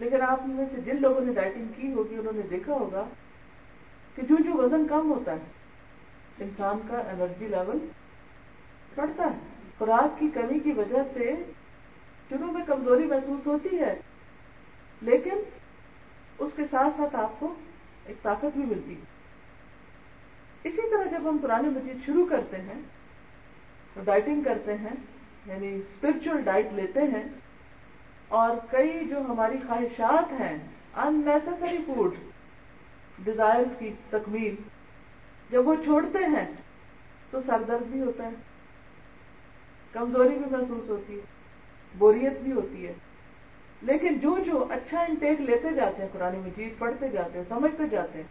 [0.00, 3.04] لیکن آپ میں سے جن لوگوں نے ڈائٹنگ کی ہوگی، انہوں نے دیکھا ہوگا
[4.14, 5.38] کہ جو جو وزن کم ہوتا ہے،
[6.38, 7.78] انسان کا انرجی لیول
[8.98, 9.38] بڑھتا ہے۔
[9.78, 11.34] خوراک کی کمی کی وجہ سے
[12.30, 13.94] شروع میں کمزوری محسوس ہوتی ہے،
[15.02, 15.42] لیکن
[16.38, 17.52] اس کے ساتھ ساتھ آپ کو
[18.06, 19.06] ایک طاقت بھی ملتی ہے۔
[20.64, 22.80] اسی طرح جب ہم پرانے مجید شروع کرتے ہیں،
[23.94, 24.94] تو ڈائٹنگ کرتے ہیں
[25.46, 27.22] یعنی اسپرچل ڈائٹ لیتے ہیں،
[28.30, 30.56] اور کئی جو ہماری خواہشات ہیں
[30.96, 32.14] ان نیسسری فوڈ
[33.24, 34.54] ڈیزائر کی تکمیل،
[35.50, 36.44] جب وہ چھوڑتے ہیں،
[37.30, 38.36] تو سر درد بھی ہوتا ہے۔
[39.92, 41.20] کمزوری بھی محسوس ہوتی ہے،
[41.98, 42.92] بوریت بھی ہوتی ہے۔
[43.82, 48.18] لیکن جو جو اچھا انٹیک لیتے جاتے ہیں، قرآن مجید پڑھتے جاتے ہیں، سمجھتے جاتے
[48.18, 48.26] ہیں،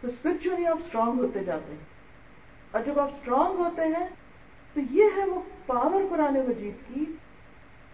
[0.00, 1.84] تو اسپرچلی آپ اسٹرانگ ہوتے جاتے ہیں۔
[2.70, 4.08] اور جب آپ اسٹرانگ ہوتے ہیں،
[4.74, 7.04] تو یہ ہے وہ پاور قرآن مجید کی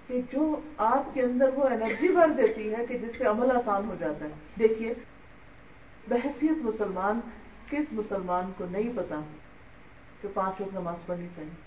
[0.06, 3.84] کہ جو آپ کے اندر وہ انرجی بھر دیتی ہے کہ جس سے عمل آسان
[3.84, 4.94] ہو جاتا ہے۔ دیکھیے،
[6.08, 7.20] بحثیت مسلمان
[7.70, 9.20] کس مسلمان کو نہیں پتا
[10.22, 11.63] کہ پانچ وقت نماز پڑھنی چاہیے؟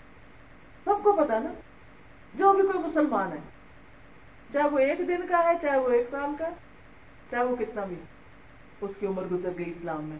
[0.84, 1.52] سب کو پتا نا،
[2.34, 3.38] جو بھی کوئی مسلمان ہے،
[4.52, 6.48] چاہے وہ ایک دن کا ہے، چاہے وہ ایک سال کا،
[7.30, 7.96] چاہے وہ کتنا بھی،
[8.80, 10.18] اس کی عمر گزر گئی اسلام میں۔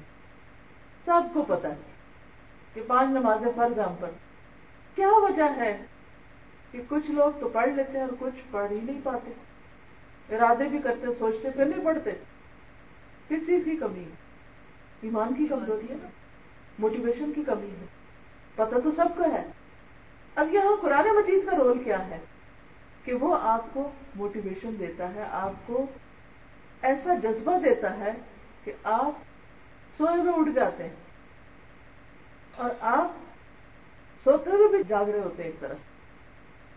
[1.04, 1.74] سب کو پتا ہے
[2.74, 4.10] کہ پانچ نمازیں فرض ہم پر۔
[4.94, 5.78] کیا وجہ ہے
[6.70, 9.32] کہ کچھ لوگ تو پڑھ لیتے ہیں اور کچھ پڑھ ہی نہیں پاتے؟
[10.36, 12.10] ارادے بھی کرتے، سوچتے، پھر نہیں پڑھتے۔
[13.28, 14.14] کس چیز کی کمی ہے؟
[15.00, 16.08] ایمان کی کمزوری ہے نا؟
[16.78, 17.86] موٹیویشن کی کمی ہے۔
[18.54, 19.44] پتہ تو سب کو ہے۔
[20.38, 22.18] اب یہاں قرآن مجید کا رول کیا ہے
[23.04, 25.86] کہ وہ آپ کو موٹیویشن دیتا ہے، آپ کو
[26.82, 28.12] ایسا جذبہ دیتا ہے
[28.64, 29.12] کہ آپ
[29.98, 30.96] سوئے ہوئے اٹھ جاتے ہیں۔
[32.56, 33.10] اور آپ
[34.24, 35.76] سوتے ہوئے بھی جاگ رہے ہوتے ہیں ایک طرف۔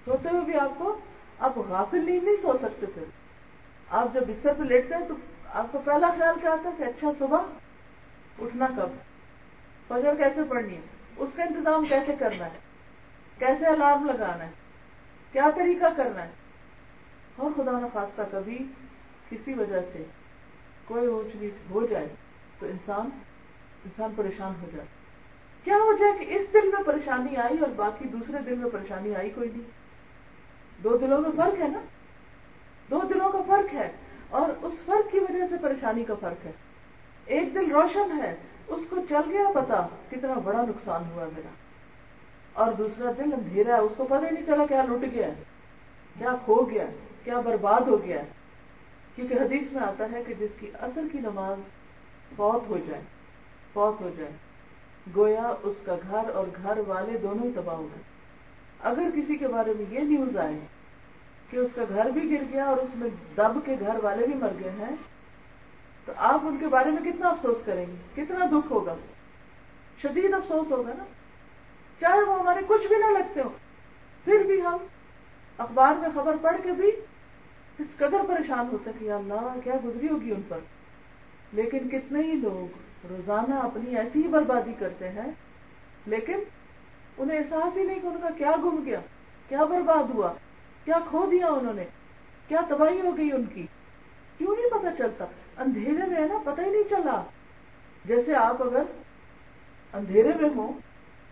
[0.06, 1.00] سوتے ہوئے بھی آپ کو،
[1.40, 3.04] آپ غافل نیند نہیں سو سکتے پھر۔
[3.90, 5.14] آپ جب بستر پہ لیٹتے ہیں تو
[5.54, 7.42] آپ کو پہلا خیال کیا آتا ہے کہ اچھا صبح
[8.42, 8.90] اٹھنا کب؟
[9.88, 10.82] فجر کیسے پڑھنی ہے؟
[11.18, 12.71] اس کا انتظام کیسے کرنا ہے؟
[13.42, 14.50] کیسے الارم لگانا ہے؟
[15.32, 16.30] کیا طریقہ کرنا ہے؟
[17.36, 18.66] اور خدا نخواستہ کبھی
[19.30, 20.04] کسی وجہ سے
[20.86, 22.08] کوئی اونچ نیچ ہو جائے
[22.60, 23.10] تو انسان
[23.86, 24.88] انسان پریشان ہو جائے۔
[25.64, 29.16] کیا وجہ ہے کہ اس دل میں پریشانی آئی اور باقی دوسرے دل میں پریشانی
[29.16, 29.70] آئی کوئی نہیں
[30.84, 31.82] دو دلوں میں فرق ہے نا؟
[32.92, 33.92] دو دلوں کا فرق ہے
[34.30, 36.52] اور اس فرق کی وجہ سے پریشانی کا فرق ہے۔
[37.26, 38.36] ایک دل روشن ہے،
[38.68, 41.50] اس کو چل گیا پتا کتنا بڑا نقصان ہوا میرا۔
[42.54, 45.30] اور دوسرا دل اندھیرا ہے، اس کو پتہ ہی نہیں چلا کیا لٹ گیا
[46.20, 46.86] کیا کھو گیا
[47.24, 48.28] کیا برباد ہو گیا ہے۔
[49.16, 51.58] کیونکہ حدیث میں آتا ہے کہ جس کی اصل کی نماز
[52.36, 53.02] فوت ہو جائے،
[53.74, 54.32] فوت ہو جائے۔
[55.16, 58.02] گویا اس کا گھر اور گھر والے دونوں ہی تباہ ہو گئے۔
[58.80, 60.60] اگر کسی کے بارے میں یہ نیوز آئے
[61.50, 64.34] کہ اس کا گھر بھی گر گیا اور اس میں دب کے گھر والے بھی
[64.34, 64.96] مر گئے ہیں،
[66.06, 68.96] تو آپ ان کے بارے میں کتنا افسوس کریں گے؟ کتنا دکھ ہوگا؟
[70.02, 71.04] شدید افسوس ہوگا نا۔
[72.02, 73.50] چاہے وہ ہمارے کچھ بھی نہ لگتے ہو،
[74.24, 74.78] پھر بھی ہم
[75.58, 76.92] اخبار میں خبر پڑھ کے بھی
[77.80, 80.60] اس قدر پریشان ہوتے کہ اللہ، کیا گزری ہوگی ان پر؟
[81.54, 82.78] لیکن کتنے ہی لوگ
[83.10, 85.32] روزانہ اپنی ایسی ہی بربادی کرتے ہیں،
[86.06, 86.40] لیکن
[87.18, 89.00] انہیں احساس ہی نہیں کہ ان کا کیا گم گیا،
[89.50, 90.34] کیا برباد ہوا،
[90.86, 91.86] کیا کھو دیا انہوں نے،
[92.48, 93.66] کیا تباہی ہو گئی ان کی۔
[94.38, 95.26] کیوں نہیں پتا چلتا؟
[95.58, 97.22] اندھیرے میں ہے نا، پتہ ہی نہیں چلا۔
[98.06, 98.84] جیسے آپ اگر
[99.94, 100.74] اندھیرے میں ہوں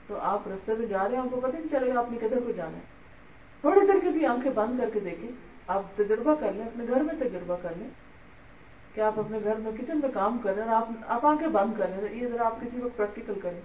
[0.09, 2.17] تو آپ رستے میں جا رہے ہیں آپ کو پتہ نہیں چلے گا، آپ نے
[2.17, 2.81] کدھر کو جانا ہے۔
[3.61, 5.31] تھوڑی دیر کے بھی آنکھیں بند کر کے دیکھیں۔
[5.67, 7.89] آپ تجربہ کر لیں، اپنے گھر میں تجربہ کر لیں۔
[8.93, 10.71] کہ آپ اپنے گھر میں کچن میں کام کر رہے ہیں
[11.07, 13.61] آپ آنکھیں بند کر رہے ہیں یہ ذرا آپ کسی وقت پریکٹیکل کریں۔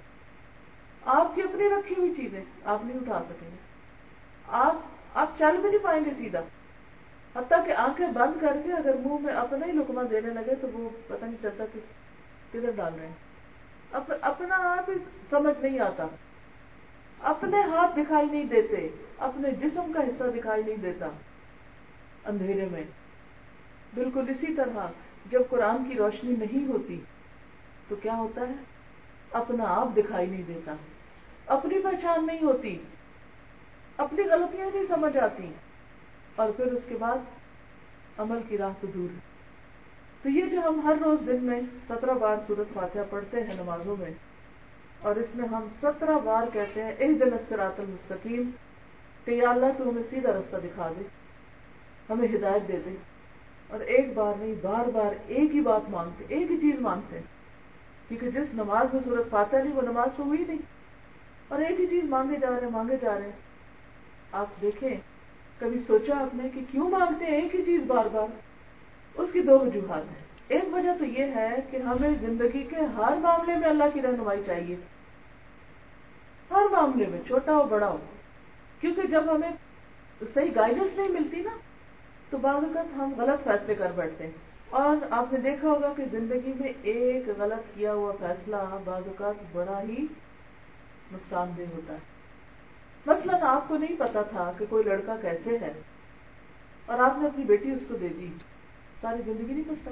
[1.04, 3.57] آپ کی اپنی رکھی ہوئی چیزیں آپ نہیں اٹھا سکیں گے۔
[4.48, 4.76] آپ
[5.14, 6.40] آپ چل بھی نہیں پائیں گے سیدھا۔
[7.37, 10.68] حتیٰ کہ آنکھیں بند کر کے اگر منہ میں اپنا ہی لکما دینے لگے تو
[10.72, 11.80] وہ پتہ نہیں چلتا کہ
[12.52, 13.14] کدھر ڈال رہے ہیں۔
[14.20, 14.94] اپنا آپ ہی
[15.30, 16.07] سمجھ نہیں آتا۔
[17.20, 21.09] اپنے ہاتھ دکھائی نہیں دیتے، اپنے جسم کا حصہ دکھائی نہیں دیتا۔
[22.24, 22.83] اندھیرے میں۔
[23.94, 24.87] بالکل اسی طرح
[25.31, 27.00] جب قرآن کی روشنی نہیں ہوتی،
[27.88, 28.55] تو کیا ہوتا ہے؟
[29.31, 30.74] اپنا آپ دکھائی نہیں دیتا۔
[31.46, 32.79] اپنی پہچان نہیں ہوتی۔
[33.96, 35.53] اپنی غلطیاں نہیں سمجھ آتی۔
[36.37, 37.18] اور پھر اس کے بعد
[38.18, 39.18] عمل کی راہ تو دور ہے۔
[40.22, 43.96] تو یہ جو ہم ہر روز دن میں سترہ بار صورت فاتحہ پڑھتے ہیں نمازوں
[43.98, 44.11] میں
[45.05, 48.51] اور اس میں ہم سترہ بار کہتے ہیں ایک دن سرات المستقیم،
[49.25, 51.05] کہ یا اللہ تو ہمیں سیدھا رستہ دکھا دے،
[52.11, 52.95] ہمیں ہدایت دے دے۔
[53.69, 57.23] اور ایک بار نہیں، بار بار ایک ہی بات مانگتے، ایک ہی چیز مانگتے ہیں۔
[58.09, 60.59] کیونکہ جس نماز میں صورت پاتا نہیں، وہ نماز تو ہوئی نہیں۔
[61.49, 63.33] اور ایک ہی چیز مانگے جا رہے ہیں، مانگے جا رہے ہیں۔
[64.33, 64.97] آپ دیکھیں،
[65.59, 68.27] کبھی سوچا آپ نے کہ کیوں مانگتے ہیں ایک ہی چیز بار بار؟
[69.14, 73.17] اس کی دو وجوہات ہیں۔ ایک وجہ تو یہ ہے کہ ہمیں زندگی کے ہر
[73.17, 74.77] معاملے میں اللہ کی رہنمائی چاہیے۔
[76.50, 77.98] ہر معاملے میں، چھوٹا ہو، بڑا ہو۔
[78.80, 79.50] کیونکہ جب ہمیں
[80.35, 81.50] صحیح گائیڈنس نہیں ملتی نا،
[82.30, 84.33] تو بعض اوقات ہم غلط فیصلے کر بیٹھتے ہیں۔
[84.70, 89.35] اور آپ نے دیکھا ہوگا کہ زندگی میں ایک غلط کیا ہوا فیصلہ بعض اوقات
[89.52, 90.07] بڑا ہی
[91.12, 91.98] نقصان دہ ہوتا ہے۔
[93.07, 95.72] مثلاً آپ کو نہیں پتا تھا کہ کوئی لڑکا کیسے ہے،
[96.87, 98.28] اور آپ نے اپنی بیٹی اس کو دے دی۔
[99.00, 99.90] ساری زندگی نہیں پچھتا۔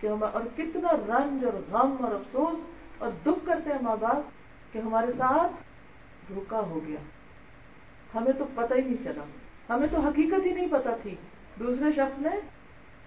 [0.00, 2.58] کہ ہم اور کتنا رنج اور غم اور افسوس
[2.98, 4.41] اور دکھ کرتے ہیں ماں باپ۔
[4.72, 5.52] کہ ہمارے ساتھ
[6.28, 6.98] دھوکا ہو گیا۔
[8.14, 9.24] ہمیں تو پتہ ہی نہیں چلا۔
[9.74, 11.14] ہمیں تو حقیقت ہی نہیں پتا تھی۔
[11.58, 12.30] دوسرے شخص نے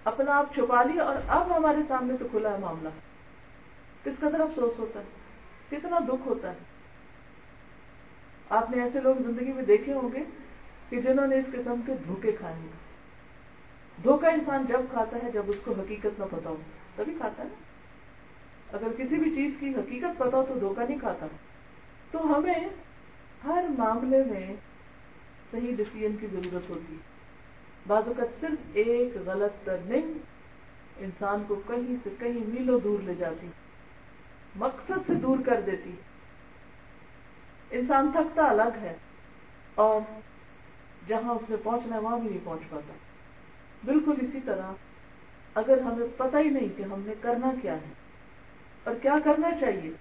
[0.04, 2.88] اپنا آپ چھپا لیا اور اب ہمارے سامنے تو کھلا ہے معاملہ۔
[4.04, 5.04] کس قدر افسوس ہوتا ہے؟
[5.70, 6.56] کتنا دکھ ہوتا ہے۔
[8.50, 10.22] آپ نے ایسے لوگ زندگی میں دیکھے ہوں گے
[10.88, 12.68] کہ جنہوں نے اس قسم کے دھوکے کھائے ہیں
[14.02, 16.56] دھوکا انسان جب کھاتا ہے جب اس کو حقیقت نہ پتا ہو۔
[16.96, 17.48] تبھی کھاتا ہے
[18.72, 21.26] اگر کسی بھی چیز کی حقیقت پتا ہو تو دھوکا نہیں کھاتا۔
[22.10, 22.68] تو ہمیں
[23.44, 24.54] ہر معاملے میں
[25.50, 26.96] صحیح ڈسیزن کی ضرورت ہوتی۔
[27.86, 30.12] بعض اوقات صرف ایک غلط ٹرننگ
[30.96, 33.46] انسان کو کہیں سے کہیں میلوں دور لے جاتی،
[34.56, 35.90] مقصد سے دور کر دیتی۔
[37.70, 38.94] انسان تھکتا الگ ہے
[39.74, 40.00] اور
[41.08, 42.92] جہاں اس نے پہنچنا ہے وہاں بھی نہیں پہنچ پاتا۔
[43.84, 44.72] بالکل اسی طرح
[45.54, 47.92] اگر ہمیں پتہ ہی نہیں کہ ہم نے کرنا کیا ہے
[48.84, 49.92] اور کیا کرنا چاہیے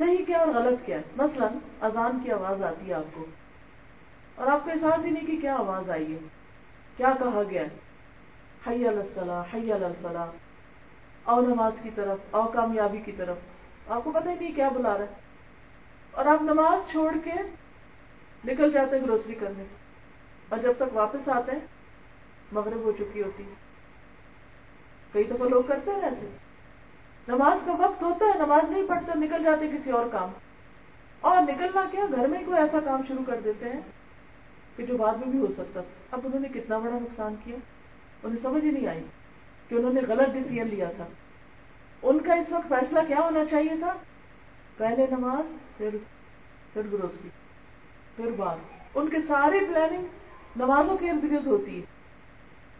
[0.00, 1.46] صحیح کیا اور غلط کیا ہے؟ مثلا
[1.80, 3.26] اذان کی آواز آتی ہے آپ کو
[4.34, 6.18] اور آپ کو احساس ہی نہیں کہ کیا آواز آئی ہے۔
[6.96, 7.68] کیا کہا گیا ہے؟
[8.66, 10.26] حی الصلاح حی الفلاح۔
[11.24, 13.36] او نماز کی طرف او کامیابی کی طرف۔
[13.88, 15.20] آپ کو پتہ ہی نہیں کیا بلا رہا ہے۔
[16.10, 17.30] اور آپ نماز چھوڑ کے
[18.44, 19.64] نکل جاتے ہیں گروسری کرنے۔
[20.48, 21.66] اور جب تک واپس آتے ہیں،
[22.52, 23.54] مغرب ہو چکی ہوتی۔ ہے
[25.12, 26.49] کئی دفعہ لوگ کرتے ہیں ایسے۔
[27.28, 30.30] نماز کا وقت ہوتا ہے، نماز نہیں پڑھتے، نکل جاتے کسی اور کام۔
[31.20, 33.80] اور نکلنا کیا؟ گھر میں کوئی ایسا کام شروع کر دیتے ہیں
[34.76, 35.80] کہ جو بعد میں بھی ہو سکتا۔
[36.10, 37.56] اب انہوں نے کتنا بڑا نقصان کیا؟
[38.22, 39.04] انہیں سمجھ ہی نہیں آئی
[39.68, 41.06] کہ انہوں نے غلط ڈیسیزن لیا تھا۔
[42.02, 43.92] ان کا اس وقت فیصلہ کیا ہونا چاہیے تھا؟
[44.76, 45.90] پہلے نماز، پھر
[46.72, 47.28] پھر گروسری
[48.16, 48.56] پھر بات
[48.94, 50.04] ان کے ساری پلاننگ
[50.56, 51.86] نمازوں کے ارد گرد ہوتی ہے۔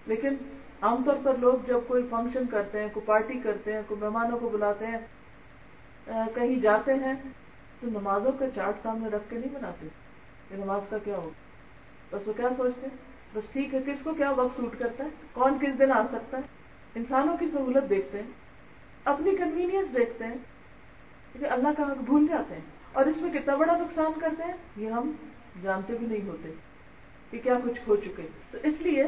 [0.06, 0.34] لیکن
[0.80, 4.38] عام طور پر لوگ جب کوئی فنکشن کرتے ہیں، کوئی پارٹی کرتے ہیں، کوئی مہمانوں
[4.38, 4.98] کو بلاتے ہیں
[6.34, 7.14] کہیں جاتے ہیں،
[7.80, 9.86] تو نمازوں کا چارٹ سامنے رکھ کے نہیں بناتے
[10.48, 11.30] کہ نماز کا کیا ہو
[12.10, 12.96] بس وہ کیا سوچتے ہیں؟
[13.34, 16.36] بس ٹھیک ہے، کس کو کیا وقت سوٹ کرتا ہے؟ کون کس دن آ سکتا
[16.36, 16.42] ہے؟
[16.94, 18.30] انسانوں کی سہولت دیکھتے ہیں،
[19.04, 20.36] اپنی کنوینئنس دیکھتے ہیں
[21.32, 22.62] کیونکہ اللہ کا حق بھول جاتے ہیں
[22.92, 25.12] اور اس میں کتنا بڑا نقصان کرتے ہیں؟ یہ ہم
[25.62, 26.52] جانتے بھی نہیں ہوتے
[27.30, 29.04] کہ کیا کچھ ہو چکے۔ تو اس لیے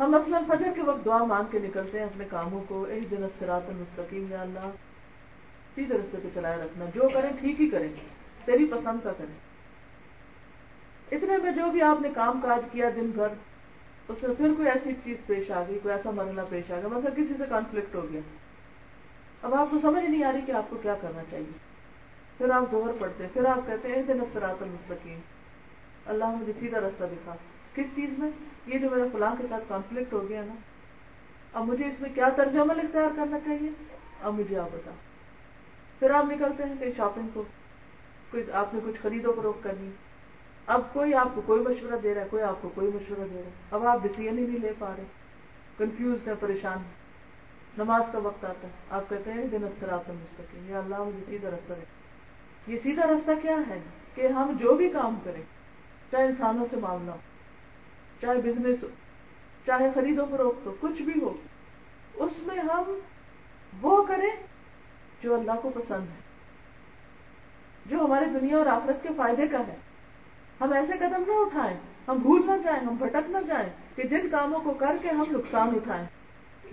[0.00, 3.26] ہم مثلاً فجر کے وقت دعا مانگ کے نکلتے ہیں اپنے کاموں کو ایک دن
[3.38, 4.70] سرات مستقیم یا اللہ،
[5.74, 7.88] سیدھے رستے پہ چلائے رکھنا۔ جو کریں ٹھیک ہی کریں
[8.44, 9.34] تیری پسند کا کریں۔
[11.12, 13.28] اتنے میں جو بھی آپ نے کام کاج کیا دن بھر،
[14.08, 16.88] اس میں پھر کوئی ایسی چیز پیش آ گئی، کوئی ایسا مرحلہ پیش آ گیا،
[16.88, 18.20] مثلا کسی سے کانفلکٹ ہو گیا۔
[19.42, 21.58] اب آپ کو سمجھ نہیں آ رہی کہ آپ کو کیا کرنا چاہیے۔
[22.38, 25.18] پھر آپ زہر پڑتے پھر آپ کہتے ہیں ایک دن سرات المستقیم۔
[26.06, 27.34] اللہ مجھے سیدھا رستہ دکھا۔
[27.74, 28.30] کس چیز میں؟
[28.72, 30.54] یہ جو میرا فلاں کے ساتھ کانفلکٹ ہو گیا نا،
[31.52, 33.70] اب مجھے اس میں کیا ترجمہ اختیار کرنا چاہیے؟
[34.22, 34.90] اب مجھے آپ بتا
[35.98, 37.44] پھر آپ نکلتے ہیں کہ شاپنگ کو،
[38.30, 39.90] کوئی آپ نے کچھ خریدو فروخت کرنی۔
[40.66, 43.38] اب کوئی آپ کو کوئی مشورہ دے رہا ہے، کوئی آپ کو کوئی مشورہ دے
[43.38, 45.04] رہا ہے۔ اب آپ ڈسیزن ہی نہیں لے پا رہے۔
[45.78, 46.78] کنفیوز ہیں، پریشان
[47.78, 51.20] نماز کا وقت آتا ہے۔ آپ کہتے ہیں، دن اثر آتا مستقل یا اللہ، مجھے
[51.28, 51.84] سیدھا رستہ ہے
[52.66, 53.78] یہ سیدھا رستہ کیا ہے؟
[54.14, 55.42] کہ ہم جو بھی کام کریں،
[56.10, 57.29] چاہے انسانوں سے معاملہ ہو۔
[58.20, 58.88] چاہے بزنس ہو،
[59.66, 61.32] چاہے خرید و فروخت ہو کچھ بھی ہو،
[62.16, 62.98] اس میں ہم
[63.82, 64.30] وہ کریں
[65.22, 66.18] جو اللہ کو پسند ہے،
[67.86, 69.76] جو ہماری دنیا اور آخرت کے فائدے کا ہے۔
[70.60, 71.76] ہم ایسے قدم نہ اٹھائیں،
[72.08, 75.24] ہم بھول نہ جائیں، ہم بھٹک نہ جائیں کہ جن کاموں کو کر کے ہم
[75.30, 76.06] نقصان اٹھائیں۔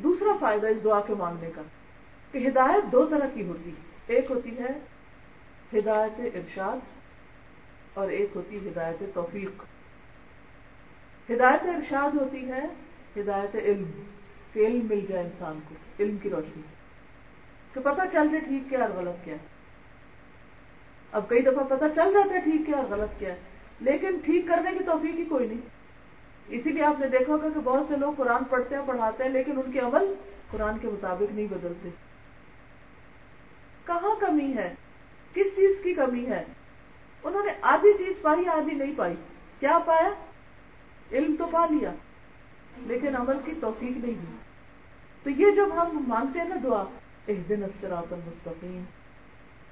[0.03, 1.61] دوسرا فائدہ اس دعا کے مانگنے کا،
[2.31, 4.73] کہ ہدایت دو طرح کی ہوتی ہے۔ ایک ہوتی ہے
[5.73, 6.77] ہدایت ارشاد
[7.93, 9.63] اور ایک ہوتی ہدایت توفیق۔
[11.29, 12.65] ہدایت ارشاد ہوتی ہے،
[13.17, 14.03] ہدایت علم،
[14.53, 16.61] کہ علم مل جائے انسان کو، علم کی روشنی
[17.73, 19.35] کہ پتہ چل جائے ٹھیک کیا اور غلط کیا۔
[21.11, 23.35] اب کئی دفعہ پتہ چل جاتا ہے ٹھیک کیا اور غلط کیا۔ ہے
[23.79, 25.57] لیکن ٹھیک کرنے کی توفیق ہی کوئی نہیں۔
[26.47, 29.31] اسی لیے آپ نے دیکھا ہوگا کہ بہت سے لوگ قرآن پڑھتے ہیں، پڑھاتے ہیں،
[29.31, 30.13] لیکن ان کے عمل
[30.51, 31.89] قرآن کے مطابق نہیں بدلتے۔
[33.85, 34.73] کہاں کمی ہے؟
[35.33, 36.43] کس چیز کی کمی ہے؟
[37.23, 39.15] انہوں نے آدھی چیز پائی، آدھی نہیں پائی۔
[39.59, 40.09] کیا پایا؟
[41.11, 41.91] علم تو پا لیا،
[42.77, 44.37] لیکن عمل کی توفیق نہیں ہوئی۔
[45.23, 46.83] تو یہ جب ہم مانگتے ہیں نا دعا
[47.25, 48.83] ایک دن اسرات المستقیم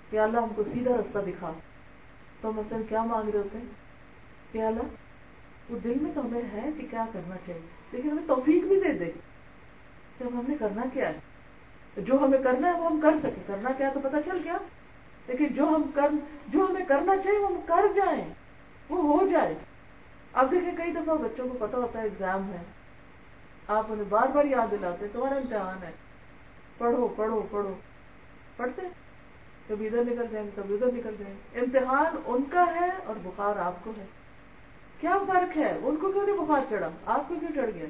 [0.10, 1.54] کہ اللہ ہم کو سیدھا رستہ دکھا۔
[2.42, 3.66] تو مثلا کیا مانگ رہے ہوتے ہیں؟
[4.52, 4.84] کہ اللہ
[5.70, 8.94] وہ دل میں تو ہمیں ہے کہ کیا کرنا چاہیے، لیکن ہمیں توفیق بھی دے
[8.94, 9.12] دے۔
[10.20, 11.20] جب ہم نے کرنا کیا ہے
[11.98, 14.58] جو ہمیں کرنا ہے وہ ہم کر سکیں۔ کرنا کیا تو پتا چل گیا۔
[15.28, 16.08] لیکن جو ہم کر،
[16.48, 18.34] جو ہمیں کرنا چاہیے وہ ہم کر جائیں،
[18.90, 19.56] وہ ہو جائے۔
[20.36, 22.64] اب دیکھیں کئی دفعہ بچوں کو پتا ہوتا ہے ایگزام ہے۔
[23.68, 25.92] آپ انہیں بار بار یاد دلاتے تمہارا امتحان ہے۔
[26.78, 27.74] پڑھو پڑھو پڑھو۔
[28.58, 28.82] پڑھتے
[29.68, 33.74] کبھی ادھر نکل جائیں کبھی ادھر نکل جائیں۔ امتحان ان کا ہے اور بخار آپ
[33.84, 34.06] کو ہے۔
[35.00, 37.86] کیا فرق ہے؟ ان کو کیوں نہیں بخار چڑھا؟ آپ کو کیوں چڑھ گیا؟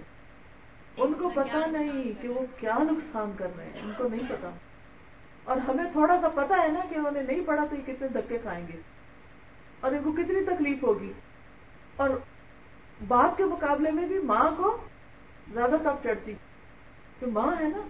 [0.97, 4.49] ان کو پتا نہیں کہ وہ کیا نقصان کر رہے ہیں ان کو نہیں پتا
[5.43, 8.07] اور ہمیں تھوڑا سا پتا ہے نا کہ انہوں نے نہیں پڑھا تو یہ کتنے
[8.07, 8.81] دھکے کھائیں گے۔
[9.79, 11.13] اور ان کو کتنی تکلیف ہوگی۔
[11.95, 12.09] اور
[13.07, 14.77] باپ کے مقابلے میں بھی ماں کو
[15.53, 16.33] زیادہ تب چڑھتی۔
[17.19, 17.87] کہ ماں ہے نا،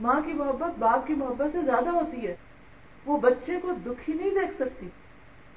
[0.00, 2.36] ماں کی محبت باپ کی محبت سے زیادہ ہوتی ہے۔
[3.06, 4.88] وہ بچے کو دکھی نہیں دیکھ سکتی،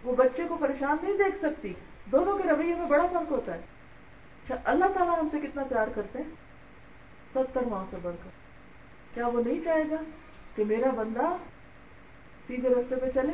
[0.03, 1.73] وہ بچے کو پریشان نہیں دیکھ سکتی۔
[2.11, 5.87] دونوں کے رویے میں بڑا فرق ہوتا ہے۔ اچھا اللہ تعالیٰ ہم سے کتنا پیار
[5.95, 6.29] کرتے ہیں؟
[7.33, 8.29] ستر ماہ سے بڑھ کر۔
[9.13, 9.95] کیا وہ نہیں چاہے گا
[10.55, 11.35] کہ میرا بندہ
[12.47, 13.33] سیدھے رستے پہ چلے،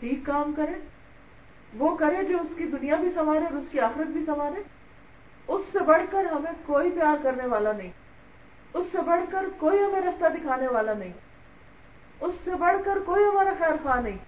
[0.00, 0.99] ٹھیک کام کرے
[1.74, 4.62] وہ کرے جو اس کی دنیا بھی سنوارے اور اس کی آخرت بھی سنوارے،
[5.48, 7.92] اس سے بڑھ کر ہمیں کوئی پیار کرنے والا نہیں۔
[8.74, 11.12] اس سے بڑھ کر کوئی ہمیں رستہ دکھانے والا نہیں۔
[12.20, 14.18] اس سے بڑھ کر کوئی ہمارا خیر خواہ نہیں۔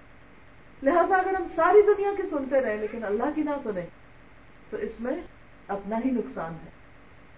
[0.83, 3.87] لہذا اگر ہم ساری دنیا کی سنتے رہیں لیکن اللہ کی نہ سنیں،
[4.71, 5.17] تو اس میں
[5.69, 6.71] اپنا ہی نقصان ہے۔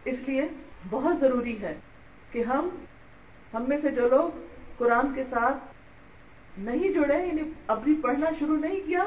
[0.04, 0.48] اس لیے
[0.90, 1.74] بہت ضروری ہے
[2.32, 2.68] کہ ہم
[3.54, 4.38] ہم میں سے جو لوگ
[4.76, 5.56] قرآن کے ساتھ
[6.58, 9.04] نہیں جڑے یعنی ابھی پڑھنا شروع نہیں کیا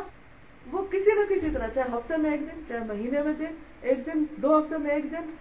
[0.72, 4.06] وہ کسی نہ کسی طرح، چاہے ہفتے میں ایک دن، چاہے مہینے میں دن، ایک
[4.06, 5.34] دن، دو ہفتے میں ایک دن،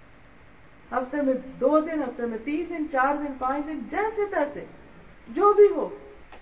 [0.92, 4.64] ہفتے میں دو دن، ہفتے میں تین دن، چار دن، پانچ دن، جیسے تیسے،
[5.28, 5.88] جو بھی ہو،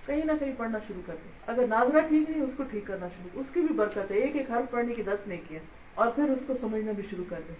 [0.06, 3.08] کہیں نہ کہیں پڑھنا شروع کر دیں۔ اگر ناظرہ ٹھیک نہیں، اس کو ٹھیک کرنا
[3.08, 5.58] شروع۔ اس کی بھی برکت ہے، ایک ایک حرف پڑھنے کی دس نہیں کیا،
[5.94, 7.54] اور پھر اس کو سمجھنا بھی شروع کر دیں۔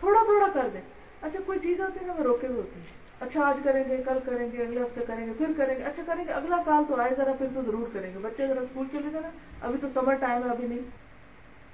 [0.00, 0.80] تھوڑا تھوڑا کر دیں۔
[1.22, 3.96] اچھا کوئی چیز ہوتی ہے نا وہ روکے ہوئے ہوتی ہے اچھا آج کریں گے،
[3.96, 6.84] کل کریں گے، اگلے ہفتے کریں گے، پھر کریں گے اچھا کریں گے، اگلا سال
[6.88, 9.30] تو آئے ذرا، پھر تو ضرور کریں گے۔ بچے ذرا اسکول چلے جائیں
[9.60, 10.78] ابھی تو سمر ٹائم ہے، ابھی نہیں۔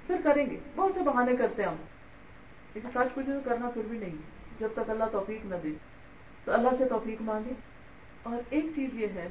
[0.07, 1.75] پھر کریں گے۔ بہت سے بہانے کرتے ہیں ہم۔
[2.73, 4.15] لیکن سچ پوچھے تو کرنا پھر بھی نہیں۔
[4.59, 5.69] جب تک اللہ توفیق نہ دے۔
[6.45, 7.53] تو اللہ سے توفیق مانگے۔
[8.23, 9.29] اور ایک چیز یہ ہے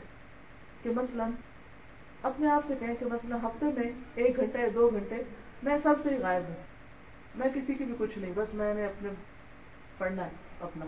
[0.83, 1.29] کہ مثلا
[2.23, 5.17] اپنے آپ سے کہیں کہ مثلا ہفتے میں ایک گھنٹے یا دو گھنٹے
[5.63, 6.57] میں سب سے ہی غائب ہوں۔
[7.35, 9.09] میں کسی کی بھی کچھ نہیں، بس میں نے اپنے
[9.99, 10.85] پڑھنا ہے، اپنا۔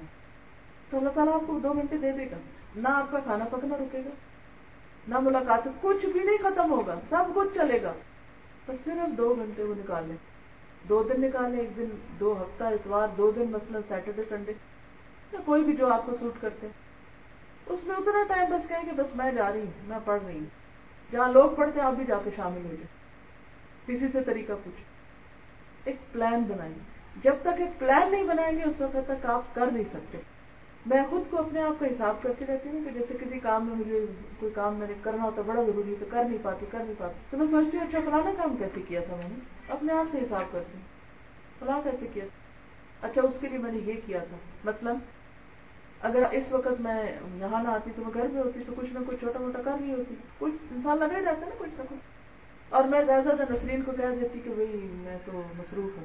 [0.90, 2.36] تو اللہ تعالیٰ آپ کو دو گھنٹے دے دے گا
[2.76, 4.10] نہ آپ کا کھانا پکنا رکے گا
[5.06, 7.92] نہ ملاقات کچھ بھی نہیں ختم ہوگا سب کچھ چلے گا
[8.66, 10.16] بس صرف دو گھنٹے وہ نکالیں
[10.88, 11.88] دو دن نکالیں ایک دن
[12.20, 14.52] دو ہفتہ اتوار دو دن مثلا سیٹرڈے سنڈے
[15.32, 16.88] یا کوئی بھی جو آپ کو سوٹ کرتے ہیں
[17.66, 20.38] اس میں اتنا ٹائم بس کہیں کہ بس میں جا رہی ہوں میں پڑھ رہی
[20.38, 20.46] ہوں
[21.10, 22.98] جہاں لوگ پڑھتے ہیں آپ بھی جا کے شامل ہو جائیں
[23.86, 26.74] کسی سے طریقہ پوچھ ایک پلان بنائیں
[27.22, 30.18] جب تک ایک پلان نہیں بنائیں گے اس وقت تک آپ کر نہیں سکتے
[30.86, 33.76] میں خود کو اپنے آپ کا حساب کرتی رہتی ہوں کہ جیسے کسی کام میں
[33.76, 34.06] مجھے
[34.38, 36.94] کوئی کام میں نے کرنا ہوتا بڑا ضروری ہے تو کر نہیں پاتی، کر نہیں
[36.98, 39.34] پاتی۔ تو میں سوچتی ہوں اچھا فلانا کام کیسے کیا تھا میں نے؟
[39.68, 40.84] اپنے آپ سے حساب کرتی ہوں۔
[41.58, 42.24] فلاں کیسے کیا
[43.02, 44.92] اچھا اس کے لیے میں نے یہ کیا تھا۔ مثلا،
[46.00, 48.98] اگر اس وقت میں یہاں نہ آتی تو میں گھر میں ہوتی تو کچھ نہ
[49.06, 51.98] کچھ چھوٹا موٹا کر رہی ہوتی۔ کچھ انسان لگا ہی ہے نا کچھ نہ کچھ۔
[52.70, 56.04] اور میں زیادہ زیادہ نسرین کو کہہ دیتی کہ بھائی، میں تو مصروف ہوں۔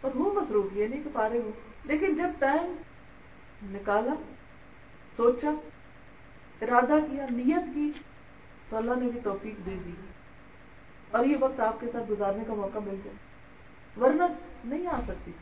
[0.00, 1.52] اور ہوں مصروف، یہ نہیں کہ پا رہی ہوں
[1.84, 2.76] لیکن جب ٹائم
[3.62, 4.14] نکالا،
[5.16, 5.50] سوچا،
[6.62, 7.92] ارادہ کیا، نیت کی،
[8.68, 9.92] تو اللہ نے بھی توفیق دے دی۔
[11.10, 13.16] اور یہ وقت آپ کے ساتھ گزارنے کا موقع مل جائے
[14.00, 14.22] ورنہ
[14.64, 15.32] نہیں آ سکتی۔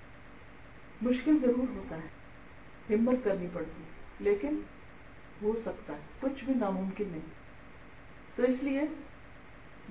[1.02, 2.14] مشکل ضرور ہوتا ہے۔
[2.94, 3.82] ہمت کرنی پڑتی
[4.18, 4.60] لیکن
[5.42, 7.20] ہو سکتا ہے۔ کچھ بھی ناممکن نہیں۔
[8.36, 8.80] تو اس لیے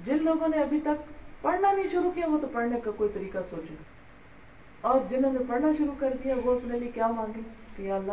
[0.06, 3.38] جن لوگوں نے ابھی تک پڑھنا نہیں شروع کیا، وہ تو پڑھنے کا کوئی طریقہ
[3.50, 3.76] سوچے۔
[4.82, 8.12] اور جنہوں نے پڑھنا شروع کر دیا، وہ اپنے لیے کیا مانگے؟ کہ اللہ،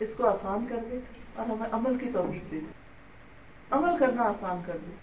[0.00, 0.98] اس کو آسان کر دے
[1.34, 2.72] اور ہمیں عمل کی توفیق دے دے۔
[3.70, 4.94] عمل کرنا آسان کر دے۔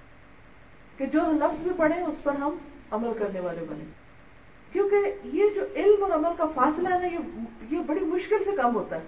[0.97, 2.58] کہ جو لفظ بھی پڑھے اس پر ہم
[2.91, 3.84] عمل کرنے والے بنے
[4.72, 8.76] کیونکہ یہ جو علم اور عمل کا فاصلہ ہے نا، یہ بڑی مشکل سے کم
[8.76, 9.04] ہوتا ہے۔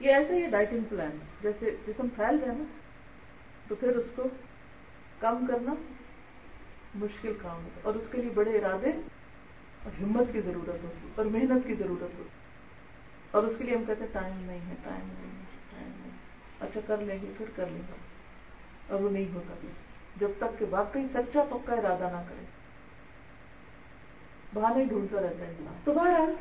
[0.00, 1.10] یہ ایسے ہی ڈائٹنگ پلان
[1.42, 2.64] جیسے جسم پھیل جائے نا،
[3.68, 4.22] تو پھر اس کو
[5.20, 5.74] کم کرنا
[6.94, 8.90] مشکل کام ہوتا اور اس کے لیے بڑے ارادے
[9.84, 12.41] اور ہمت کی ضرورت ہوتی اور محنت کی ضرورت ہوتی
[13.32, 16.10] اور اس کے لیے ہم کہتے ہیں ٹائم نہیں ہے ٹائم نہیں ہے ٹائم نہیں
[16.60, 17.96] اچھا کر لیں گے پھر کر لیں گے۔
[18.88, 19.54] اور وہ نہیں ہوتا۔
[20.16, 22.44] جب تک کہ واقعی سچا پکا ارادہ نہ کرے۔
[24.54, 26.34] بہانے ڈھونڈتا رہتا ہے انسان۔ تو بہرحال،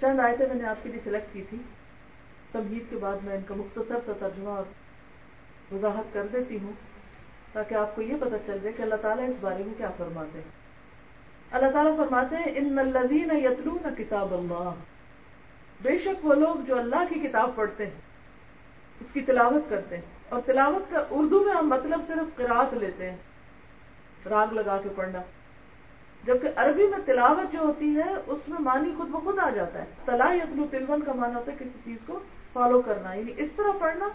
[0.00, 1.58] چند آئے میں نے آپ کے لیے سلیکٹ کی تھی۔
[2.52, 4.62] تمہید کے بعد میں ان کا مختصر سا ترجمہ
[5.74, 6.72] وضاحت کر دیتی ہوں
[7.52, 10.38] تاکہ آپ کو یہ پتہ چل جائے کہ اللہ تعالیٰ اس بارے میں کیا فرماتے
[10.38, 10.50] ہیں۔
[11.50, 14.70] اللہ تعالیٰ فرماتے ہیں ان الذین یتلون کتاب اللہ
[15.82, 17.94] بے شک وہ لوگ جو اللہ کی کتاب پڑھتے ہیں،
[19.00, 23.10] اس کی تلاوت کرتے ہیں۔ اور تلاوت کا اردو میں ہم مطلب صرف قرآت لیتے
[23.10, 23.16] ہیں،
[24.28, 25.22] راگ لگا کے پڑھنا۔
[26.24, 29.84] جبکہ عربی میں تلاوت جو ہوتی ہے، اس میں معنی خود بخود آ جاتا ہے۔
[30.04, 32.18] تلا یتلو تلون کا معنی ہوتا ہے کسی چیز کو
[32.52, 34.08] فالو کرنا۔ یعنی اس طرح پڑھنا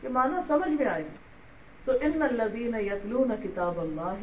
[0.00, 1.04] کہ معنی سمجھ میں آئے۔
[1.84, 4.14] تو ان الذین یتلون کتاب اللہ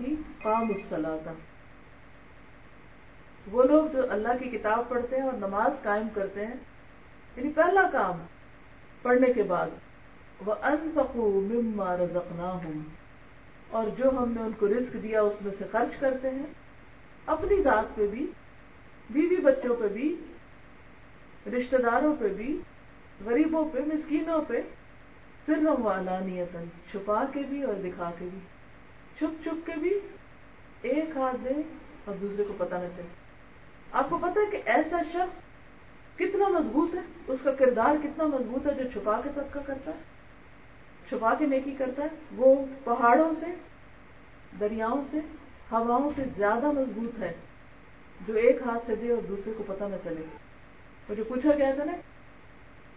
[0.44, 1.34] قام الصلاۃ
[3.52, 6.56] وہ لوگ جو اللہ کی کتاب پڑھتے ہیں اور نماز قائم کرتے ہیں
[7.36, 8.18] یعنی پہلا کام
[9.02, 9.68] پڑھنے کے بعد
[10.48, 12.82] وہ مما رزقناہم
[13.70, 16.46] اور جو ہم نے ان کو رزق دیا اس میں سے خرچ کرتے ہیں۔
[17.26, 18.28] اپنی ذات پہ بھی،
[19.10, 20.16] بیوی بچوں پہ بھی،
[21.58, 22.62] رشتہ داروں پہ بھی،
[23.26, 24.62] غریبوں پہ، مسکینوں پہ
[25.46, 26.58] سرم علانیت
[26.92, 28.40] چھپا کے بھی اور دکھا کے بھی،
[29.20, 30.00] چھپ چھپ کے بھی،
[30.82, 31.62] ایک ہاتھ دے
[32.06, 33.21] اور دوسرے کو پتہ نہ چلے۔
[33.92, 35.38] آپ کو پتا ہے کہ ایسا شخص
[36.20, 39.92] کتنا مضبوط ہے؟ اس کا کردار کتنا مضبوط ہے جو چھپا کے سب کا کرتا
[39.92, 39.98] ہے؟
[41.10, 43.46] چھپا کے نیکی کرتا ہے؟ وہ پہاڑوں سے،
[44.60, 45.20] دریاؤں سے،
[45.72, 47.34] ہواؤں سے زیادہ مضبوط ہے
[48.28, 50.24] جو ایک ہاتھ سے دے اور دوسرے کو پتہ نہ چلے۔
[51.10, 51.92] مجھے پوچھا گیا تھا نا،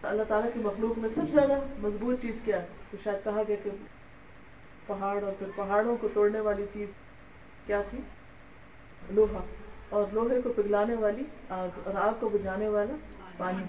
[0.03, 3.41] اللہ تعالیٰ کی مخلوق میں سب سے زیادہ مضبوط چیز کیا ہے؟ تو شاید کہا
[3.47, 3.69] گیا کہ
[4.87, 6.89] پہاڑ اور پھر پہاڑوں کو توڑنے والی چیز
[7.65, 7.99] کیا تھی؟
[9.09, 9.39] لوہا۔
[9.89, 12.95] اور لوہے کو پگلانے والی آگ اور آگ کو بجھانے والا
[13.37, 13.63] پانی۔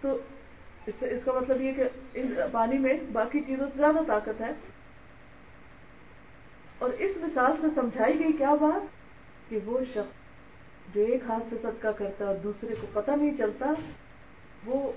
[0.00, 0.18] تو
[0.86, 1.84] اس سے اس کا مطلب یہ کہ
[2.52, 4.50] پانی میں باقی چیزوں سے زیادہ طاقت ہے۔
[6.78, 8.80] اور اس مثال سے سمجھائی گئی کیا بات؟
[9.50, 10.22] کہ وہ شخص
[10.94, 13.72] جو ایک ہاتھ سے صدقہ کرتا ہے اور دوسرے کو پتہ نہیں چلتا،
[14.66, 14.92] وہ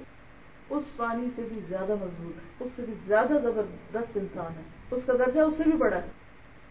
[0.70, 4.61] اس پانی سے بھی زیادہ مضبوط ہے، اس سے بھی زیادہ زبردست انسان ہے۔
[4.91, 6.09] اس کا درجہ اس سے بھی بڑا ہے۔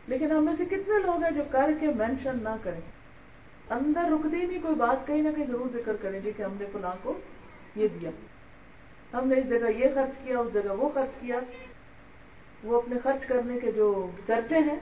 [0.07, 2.81] لیکن ہم میں سے کتنے لوگ ہیں جو کر کے مینشن نہ کریں۔
[3.71, 6.67] اندر رکتی نہیں، کوئی بات کہیں نہ کہیں ضرور ذکر کریں گے کہ ہم نے
[6.73, 7.19] فلاں کو
[7.77, 8.11] یہ دیا۔
[9.13, 11.41] ہم نے اس جگہ یہ خرچ کیا، اس جگہ وہ خرچ کیا۔
[12.65, 14.79] وہ اپنے خرچ کرنے کے جو چرچے ہیں،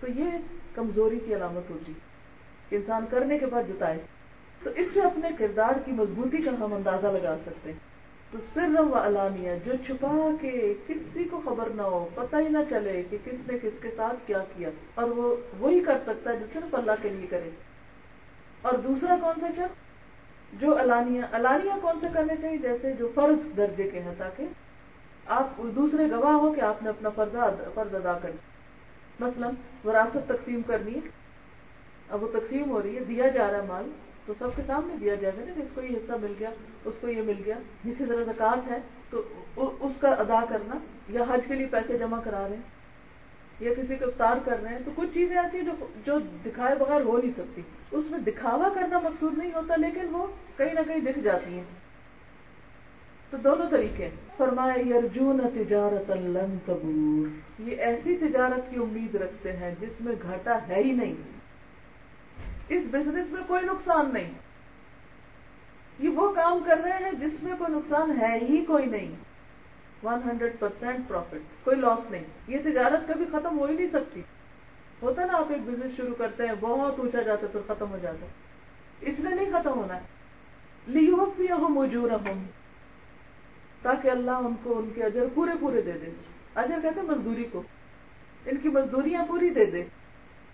[0.00, 0.24] تو یہ
[0.74, 1.92] کمزوری کی علامت ہوتی۔
[2.68, 3.98] کہ انسان کرنے کے بعد جتائے۔
[4.62, 7.78] تو اس سے اپنے کردار کی مضبوطی کا ہم اندازہ لگا سکتے ہیں۔
[8.32, 12.58] تو سر و علانیہ، جو چھپا کے کسی کو خبر نہ ہو، پتہ ہی نہ
[12.70, 16.36] چلے کہ کس نے کس کے ساتھ کیا کیا۔ اور وہ وہی کر سکتا ہے
[16.36, 17.50] جو صرف اللہ کے لیے کرے۔
[18.64, 23.56] اور دوسرا کون سا شخص؟ جو علانیہ علانیہ کون سے کرنے چاہیے؟ جیسے جو فرض
[23.56, 24.46] درجے کے ہیں، تاکہ
[25.26, 27.36] آپ دوسرے گواہ ہو کہ آپ نے اپنا فرض
[27.74, 28.30] فرض ادا کر
[29.20, 29.50] مثلا،
[29.84, 31.08] وراثت تقسیم کرنی ہے۔
[32.10, 33.90] اب وہ تقسیم ہو رہی ہے، دیا جا رہا ہے مال،
[34.26, 36.50] تو سب کے سامنے دیا جائے گا نا اس کو یہ حصہ مل گیا،
[36.84, 37.54] اس کو یہ مل گیا۔
[37.84, 38.78] جسی طرح زکات ہے،
[39.10, 39.22] تو
[39.80, 42.73] اس کا ادا کرنا یا حج کے لیے پیسے جمع کرا رہے ہیں۔
[43.60, 45.72] یا کسی کو افطار کر رہے ہیں تو کچھ چیزیں ایسی جو
[46.06, 50.26] جو دکھائے بغیر ہو نہیں سکتی۔ اس میں دکھاوا کرنا مقصود نہیں ہوتا، لیکن وہ
[50.56, 51.64] کہیں نہ کہیں دکھ جاتی ہیں۔
[53.30, 59.74] تو دونوں طریقے فرمائے، یرجون تجارت لن تبور۔ یہ ایسی تجارت کی امید رکھتے ہیں
[59.80, 61.14] جس میں گھاٹا ہے ہی نہیں۔
[62.68, 64.32] اس بزنس میں کوئی نقصان نہیں۔
[65.98, 69.14] یہ وہ کام کر رہے ہیں جس میں کوئی نقصان ہے ہی کوئی نہیں۔
[70.04, 72.24] ون ہنڈریڈ پرسینٹ پروفٹ کوئی لاس نہیں.
[72.48, 74.22] یہ تجارت کبھی ختم ہو ہی نہیں سکتی.
[75.02, 77.98] ہوتا نا آپ ایک بزنس شروع کرتے ہیں، بہت اونچا جاتا ہے، پھر ختم ہو
[78.02, 78.30] جاتا ہے۔
[79.00, 80.00] اس لیے نہیں ختم ہونا ہے۔
[80.86, 82.44] لیو بھی موجود ہوں
[83.82, 86.10] تاکہ اللہ ان کو ان کے اجر پورے پورے دے دے۔
[86.54, 87.62] اجر کہتے ہیں مزدوری کو۔
[88.46, 89.84] ان کی مزدوریاں پوری دے دے۔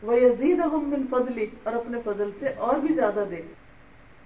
[0.02, 3.42] وہ یزید من فضلی اور اپنے فضل سے اور بھی زیادہ دے۔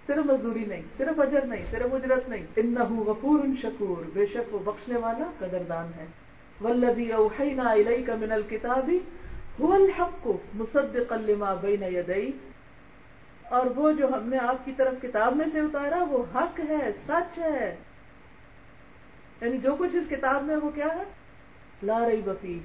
[0.07, 2.75] صرف مزدوری نہیں، صرف اجر نہیں، صرف اجرت نہیں۔ ان
[3.07, 6.07] غفور شکور۔ بے شک وہ بخشنے والا قدردان ہے۔
[6.61, 8.99] ولبی اوحینا الیک من الکتابی
[9.63, 12.33] هو الحق مصدقا لما بین یدئی
[13.43, 16.93] اور وہ جو ہم نے آپ کی طرف کتاب میں سے اتارا، وہ حق ہے،
[17.07, 17.77] سچ ہے۔
[19.41, 21.03] یعنی جو کچھ اس کتاب میں وہ کیا ہے؟
[21.83, 22.59] لا رہی بفی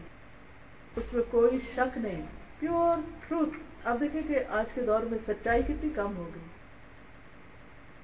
[0.95, 2.21] اس میں کوئی شک نہیں۔
[2.59, 6.48] پیور ٹروتھ اب دیکھیں کہ آج کے دور میں سچائی کتنی کم ہو گئی۔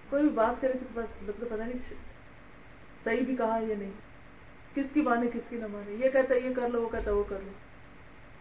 [0.09, 1.93] کوئی بھی بات کرے تو مطلب پتا نہیں
[3.03, 3.91] صحیح بھی کہا یا نہیں۔
[4.75, 7.11] کس کی مانے کس کی نہ مانے یہ کہتا ہے، یہ کر لو، وہ کہتا
[7.11, 7.51] وہ کر لو۔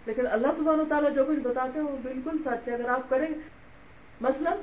[0.06, 3.10] لیکن اللہ سبحانہ و تعالیٰ جو کچھ بتاتے ہیں وہ بالکل سچ ہے۔ اگر آپ
[3.10, 3.28] کریں،
[4.20, 4.54] مثلا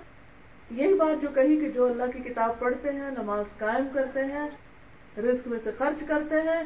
[0.72, 4.50] یہی بات جو کہی کہ جو اللہ کی کتاب پڑھتے ہیں، نماز قائم کرتے ہیں،
[5.18, 6.64] رزق میں سے خرچ کرتے ہیں،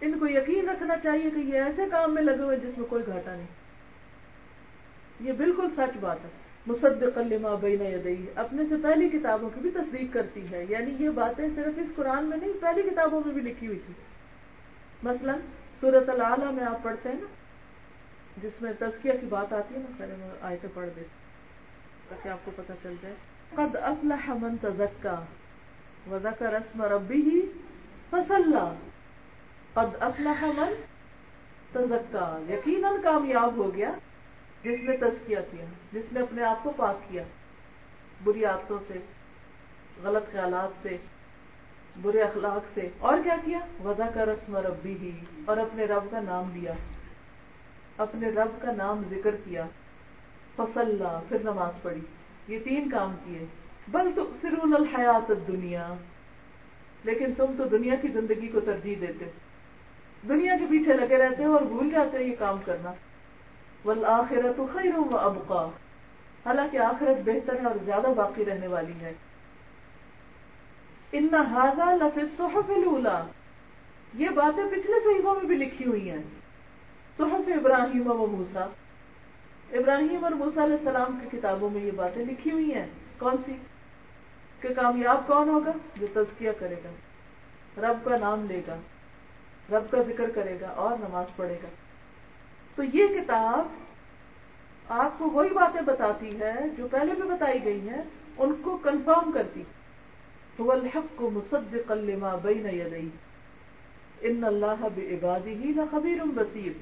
[0.00, 3.02] ان کو یقین رکھنا چاہیے کہ یہ ایسے کام میں لگے ہوئے جس میں کوئی
[3.06, 3.46] گھاٹا نہیں۔
[5.20, 6.30] یہ بالکل سچ بات ہے۔
[6.68, 11.08] مصدق لما بین یدئی اپنے سے پہلی کتابوں کی بھی تصدیق کرتی ہے۔ یعنی یہ
[11.08, 13.94] باتیں صرف اس قرآن میں نہیں، پہلی کتابوں میں بھی لکھی ہوئی تھی
[15.02, 15.32] مثلا
[15.80, 17.26] سورت العلیٰ میں آپ پڑھتے ہیں نا،
[18.42, 21.00] جس میں تزکیہ کی بات آتی ہے نا، پہلے میں آیتیں پڑھ دے
[22.08, 23.14] تاکہ آپ کو پتہ چل جائے۔
[23.54, 25.24] قد افلح من تزکا
[26.10, 27.40] وذکر اسم ربی ہی
[28.10, 28.74] فصلہ
[29.72, 30.72] قد افلح من
[31.72, 33.92] تزکا یقیناً کامیاب ہو گیا۔
[34.64, 37.22] جس نے تزکیہ کیا جس نے اپنے آپ کو پاک کیا،
[38.24, 38.94] بری عادتوں سے،
[40.02, 40.96] غلط خیالات سے،
[42.02, 45.10] برے اخلاق سے، اور کیا کیا؟ وضا کا رسم ربی ہی
[45.44, 46.72] اور اپنے رب کا نام لیا،
[47.96, 49.66] اپنے رب کا نام ذکر کیا
[50.56, 52.00] فصلہ پھر نماز پڑھی۔
[52.48, 53.46] یہ تین کام کیے۔
[53.88, 55.94] بل تو فرون الحیات دنیا
[57.04, 59.24] لیکن تم تو دنیا کی زندگی کو ترجیح دیتے۔
[60.28, 62.92] دنیا کے پیچھے لگے رہتے ہو اور بھول جاتے یہ کام کرنا۔
[63.84, 65.66] والآخرت خیر و ابقا۔
[66.46, 69.12] حالانکہ آخرت بہتر ہے اور زیادہ باقی رہنے والی ہے۔
[71.12, 73.30] ان هذا لفی الصحف الاولى
[74.14, 76.22] یہ باتیں پچھلے صحیفوں میں بھی لکھی ہوئی ہیں۔
[77.18, 78.60] صحف ابراہیم و موسا
[79.72, 82.86] ابراہیم اور موسا علیہ السلام کی کتابوں میں یہ باتیں لکھی ہوئی ہیں۔
[83.18, 83.56] کون سی؟
[84.60, 86.90] کہ کامیاب کون ہوگا جو تزکیہ کرے گا۔
[87.80, 88.76] رب کا نام لے گا۔
[89.72, 91.68] رب کا ذکر کرے گا اور نماز پڑھے گا۔
[92.78, 93.68] تو یہ کتاب
[94.88, 98.02] آپ کو وہی باتیں بتاتی ہے جو پہلے بھی بتائی گئی ہیں،
[98.38, 99.62] ان کو کنفرم کرتی
[100.60, 103.08] هو الحق مصدقا لما بين يديه
[104.20, 106.72] ان اللہ بعباده لخبیر بصیر۔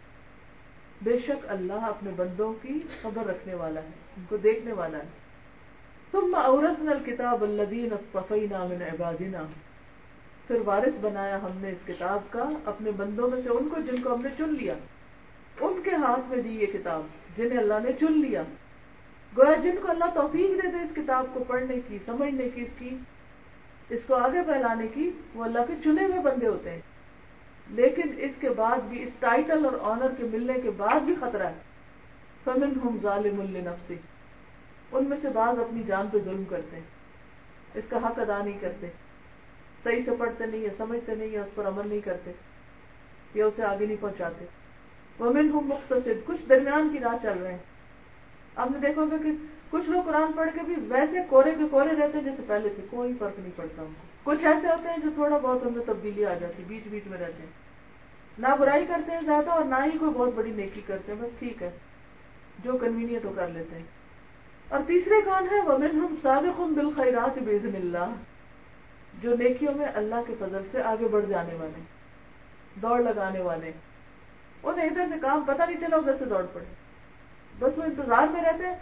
[1.02, 5.08] بے شک اللہ اپنے بندوں کی خبر رکھنے والا ہے، ان کو دیکھنے والا ہے۔
[6.12, 9.42] ثم اورثنا الكتاب الذين اصطفينا من عبادنا۔
[10.46, 14.02] پھر وارث بنایا ہم نے اس کتاب کا، اپنے بندوں میں سے ان کو جن
[14.02, 14.74] کو ہم نے چن لیا۔
[15.60, 17.02] ان کے ہاتھ میں دی یہ کتاب
[17.36, 18.42] جنہیں اللہ نے چن لیا۔
[19.36, 22.68] گویا جن کو اللہ توفیق دے دے اس کتاب کو پڑھنے کی، سمجھنے کی، اس
[22.78, 22.96] کی،
[23.88, 26.80] اس کو آگے پھیلانے کی، وہ اللہ کے چنے ہوئے بندے ہوتے ہیں۔
[27.70, 31.46] لیکن اس کے بعد بھی، اس ٹائٹل اور آنر کے ملنے کے بعد بھی خطرہ
[31.46, 31.54] ہے۔
[32.44, 33.94] فمن ہم ظالم النفسی
[34.92, 36.84] ان میں سے بعض اپنی جان پہ ظلم کرتے ہیں۔
[37.74, 38.88] اس کا حق ادا نہیں کرتے۔
[39.84, 42.32] صحیح سے پڑھتے نہیں یا سمجھتے نہیں یا اس پر عمل نہیں کرتے
[43.34, 44.44] یا اسے آگے نہیں پہنچاتے۔
[45.20, 47.58] ومن ہم مختصر کچھ درمیان کی راہ چل رہے ہیں۔
[48.56, 49.30] آپ نے دیکھو گا کہ
[49.70, 52.82] کچھ لوگ قرآن پڑھ کے بھی ویسے کورے کے کورے رہتے ہیں جیسے پہلے تھے،
[52.90, 55.84] کوئی فرق نہیں پڑتا ان کو۔ کچھ ایسے ہوتے ہیں جو تھوڑا بہت ان میں
[55.86, 57.50] تبدیلی آ جاتی، بیچ بیچ میں رہتے ہیں۔
[58.38, 61.38] نہ برائی کرتے ہیں زیادہ اور نہ ہی کوئی بہت بڑی نیکی کرتے ہیں، بس
[61.38, 61.70] ٹھیک ہے،
[62.64, 63.82] جو کنوینئنٹ وہ کر لیتے ہیں۔
[64.68, 68.14] اور تیسرے کون ہے وہ ہم سابق بالخیرات بزن اللہ،
[69.22, 71.80] جو نیکیوں میں اللہ کے فضل سے آگے بڑھ جانے والے،
[72.82, 73.72] دوڑ لگانے والے۔
[74.68, 76.64] انہیں ادھر سے کام پتہ نہیں چلا، ادھر سے دوڑ پڑے۔
[77.58, 78.76] بس وہ انتظار میں رہتے ہیں،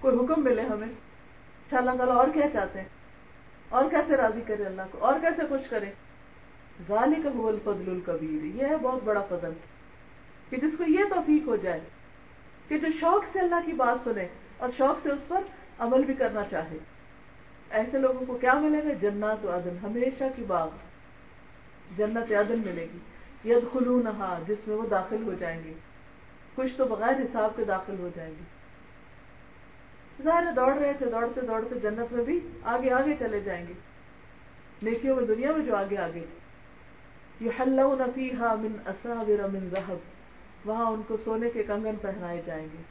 [0.00, 0.88] کوئی حکم ملے ہمیں۔
[1.66, 2.88] اچھا اللہ تعالیٰ اور کیا چاہتے ہیں؟
[3.68, 5.86] اور کیسے راضی کرے اللہ کو؟ اور کیسے خوش کرے
[6.88, 9.52] غالی کا حول فضل القبیر یہ ہے بہت بڑا فضل۔
[10.50, 11.80] کہ جس کو یہ توفیق ہو جائے
[12.68, 15.40] کہ جو شوق سے اللہ کی بات سنے اور شوق سے اس پر
[15.78, 16.76] عمل بھی کرنا چاہے۔
[17.70, 20.68] ایسے لوگوں کو کیا ملے گا؟ جنات و عدن۔ ہمیشہ کی باغ۔
[21.96, 22.98] جنت عدن ملے گی۔
[23.44, 24.02] ید خلو
[24.46, 25.72] جس میں وہ داخل ہو جائیں گے۔
[26.54, 28.44] کچھ تو بغیر حساب کے داخل ہو جائیں گے۔
[30.22, 33.72] ظاہر دوڑ رہے تھے، دوڑتے دوڑتے جنت میں بھی آگے آگے چلے جائیں گے۔
[34.82, 36.24] نیکیوں میں دنیا میں جو آگے آگے۔
[37.40, 37.50] یہ
[37.94, 39.96] نفی ہا من اصابر من ذہب۔
[40.64, 42.82] وہاں ان کو سونے کے کنگن پہنائے جائیں گے۔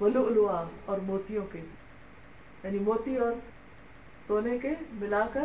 [0.00, 0.48] ولو
[0.84, 1.60] اور موتیوں کے۔
[2.64, 3.32] یعنی موتی اور
[4.26, 5.44] سونے کے ملا کر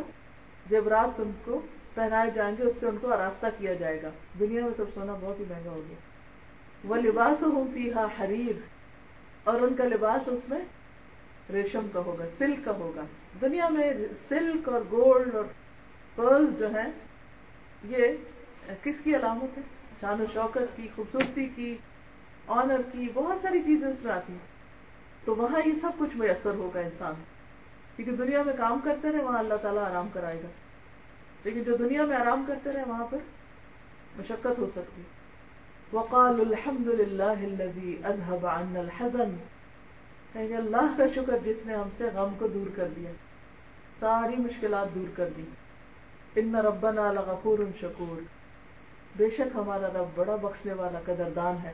[0.69, 1.61] زیورات ان کو
[1.93, 5.17] پہنائے جائیں گے، اس سے ان کو آراستہ کیا جائے گا۔ دنیا میں تو سونا
[5.21, 5.95] بہت ہی مہنگا ہو گیا۔
[6.83, 8.59] وہ لباس ہوں پی حریر
[9.43, 10.59] اور ان کا لباس اس میں
[11.51, 13.01] ریشم کا ہوگا، سلک کا ہوگا۔
[13.41, 13.93] دنیا میں
[14.27, 15.45] سلک اور گولڈ اور
[16.15, 16.85] پرل جو ہے
[17.83, 18.07] یہ
[18.83, 19.63] کس کی علامت ہے؟
[20.01, 21.77] شان و شوکت کی، خوبصورتی کی
[22.47, 24.51] آنر کی، بہت ساری چیزیں اس میں آتی ہیں۔
[25.25, 27.13] تو وہاں یہ سب کچھ میسر ہوگا انسان۔
[27.95, 30.47] کیونکہ دنیا میں کام کرتے رہے، وہاں اللہ تعالیٰ آرام کرائے گا۔
[31.43, 33.17] لیکن جو دنیا میں آرام کرتے رہے وہاں پر
[34.19, 35.01] مشقت ہو سکتی
[35.93, 37.57] وقال الحمد للہ
[38.05, 39.35] الحزن۔
[40.33, 43.11] کہ اللہ کا شکر جس نے ہم سے غم کو دور کر دیا
[43.99, 45.43] ساری مشکلات دور کر دی۔
[46.35, 48.21] ان ربنا لغفور شکور۔
[49.17, 51.71] بے شک ہمارا رب بڑا بخشنے والا قدردان ہے۔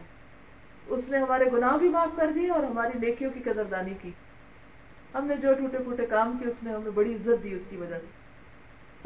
[0.88, 4.12] اس نے ہمارے گناہ بھی معاف کر دیے اور ہماری نیکیوں کی قدردانی کی۔
[5.16, 7.76] ہم نے جو ٹوٹے پھوٹے کام کیے، اس نے ہمیں بڑی عزت دی اس کی
[7.76, 8.17] وجہ سے۔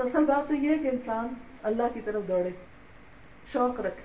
[0.02, 1.28] تو اصل بات تو یہ ہے کہ انسان
[1.64, 2.50] اللہ کی طرف دوڑے،
[3.54, 4.04] شوق رکھے،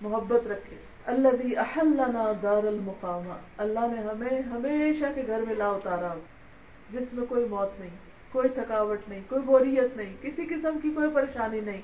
[0.00, 0.76] محبت رکھے۔
[1.06, 6.14] اللہ بھی احلنا دار المقامہ، اللہ نے ہمیں ہمیشہ کے گھر میں لا اتارا۔
[6.90, 7.96] جس میں کوئی موت نہیں،
[8.32, 11.82] کوئی تھکاوٹ نہیں، کوئی بوریت نہیں، کسی قسم کی کوئی پریشانی نہیں۔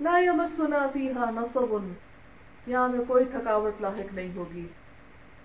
[0.00, 1.76] لا یمسنا فیہا نصب،
[2.66, 4.66] یہاں میں کوئی تھکاوٹ لاحق نہیں ہوگی۔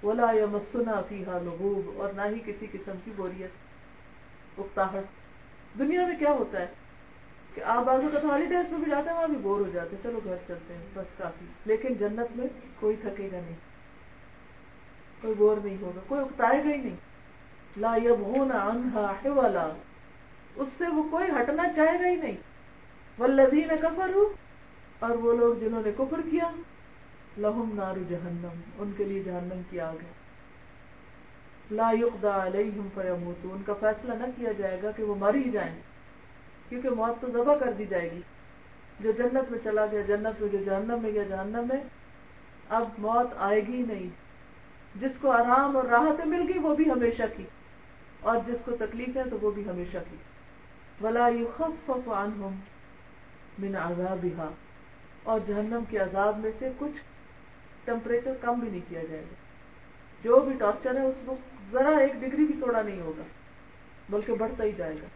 [0.04, 6.32] ولا یمسنا فیہا لغوب، اور نہ ہی کسی قسم کی بوریت، اکتاہٹ۔ دنیا میں کیا
[6.32, 6.87] ہوتا ہے؟
[7.58, 10.04] کہ آپ بازو کا ہالیڈیز میں بھی جاتے ہیں، وہاں بھی بور ہو جاتے ہیں۔
[10.04, 12.48] چلو گھر چلتے ہیں، بس کافی۔ لیکن جنت میں
[12.80, 13.56] کوئی تھکے گا نہیں۔
[15.22, 16.96] کوئی بور نہیں ہوگا، کوئی اکتائے گا ہی نہیں۔
[17.78, 19.70] لا یبغون عنہا والا
[20.56, 22.38] اس سے وہ کوئی ہٹنا چاہے گا ہی نہیں۔
[23.20, 24.34] والذین کفروا،
[25.00, 26.52] اور وہ لوگ جنہوں نے کفر کیا،
[27.38, 30.14] لہم نار جہنم، ان کے لیے جہنم کی آگ ہے۔
[31.72, 35.50] لا یقضى علیہم، فیموتون۔ ان کا فیصلہ نہ کیا جائے گا کہ وہ مر ہی
[35.50, 35.76] جائیں۔
[36.70, 38.22] کیونکہ موت تو ذبح کر دی جائے گی۔
[39.00, 41.84] جو جنت میں چلا گیا، جنت میں جو جہنم میں گیا، جہنم میں
[42.70, 44.10] اب موت آئے گی نہیں۔
[44.96, 47.44] جس کو آرام اور راحت مل گئی، وہ بھی ہمیشہ کی۔
[48.20, 50.16] اور جس کو تکلیف ہے، تو وہ بھی ہمیشہ کی۔
[51.04, 52.56] ولا يخفف عنهم
[53.60, 54.50] من عذابها۔
[55.24, 57.02] اور جہنم کے عذاب میں سے کچھ
[57.86, 59.36] ٹمپریچر کم بھی نہیں کیا جائے گا۔
[60.24, 61.36] جو بھی ٹارچر ہے، اس کو
[61.72, 63.24] ذرا ایک ڈگری بھی توڑا نہیں ہوگا،
[64.10, 65.08] بلکہ بڑھتا ہی جائے گا۔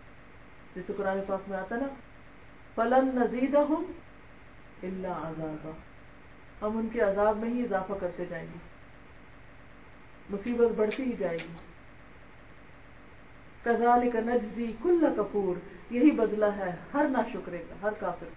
[0.76, 1.88] جیسے قرآن پاک میں آتا نا،
[2.76, 3.94] فلن نزید ہوں
[4.84, 5.72] اللہ عذاب
[6.62, 8.58] ہم ان کے عذاب میں ہی اضافہ کرتے جائیں گے۔
[10.30, 11.54] مصیبت بڑھتی ہی جائے گی۔
[13.64, 15.56] کزال کا نجزی کل کپور
[15.94, 18.28] یہی بدلہ ہے، ہر نہ شکرے کا، ہر کافر۔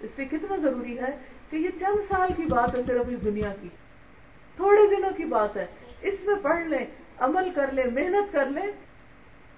[0.00, 1.18] اس لیے کتنا ضروری ہے
[1.50, 3.68] کہ یہ چند سال کی بات ہے، صرف اس دنیا کی۔
[4.56, 5.66] تھوڑے دنوں کی بات ہے۔
[6.00, 6.86] اس میں پڑھ لیں،
[7.18, 8.72] عمل کر لیں، محنت کر لیں۔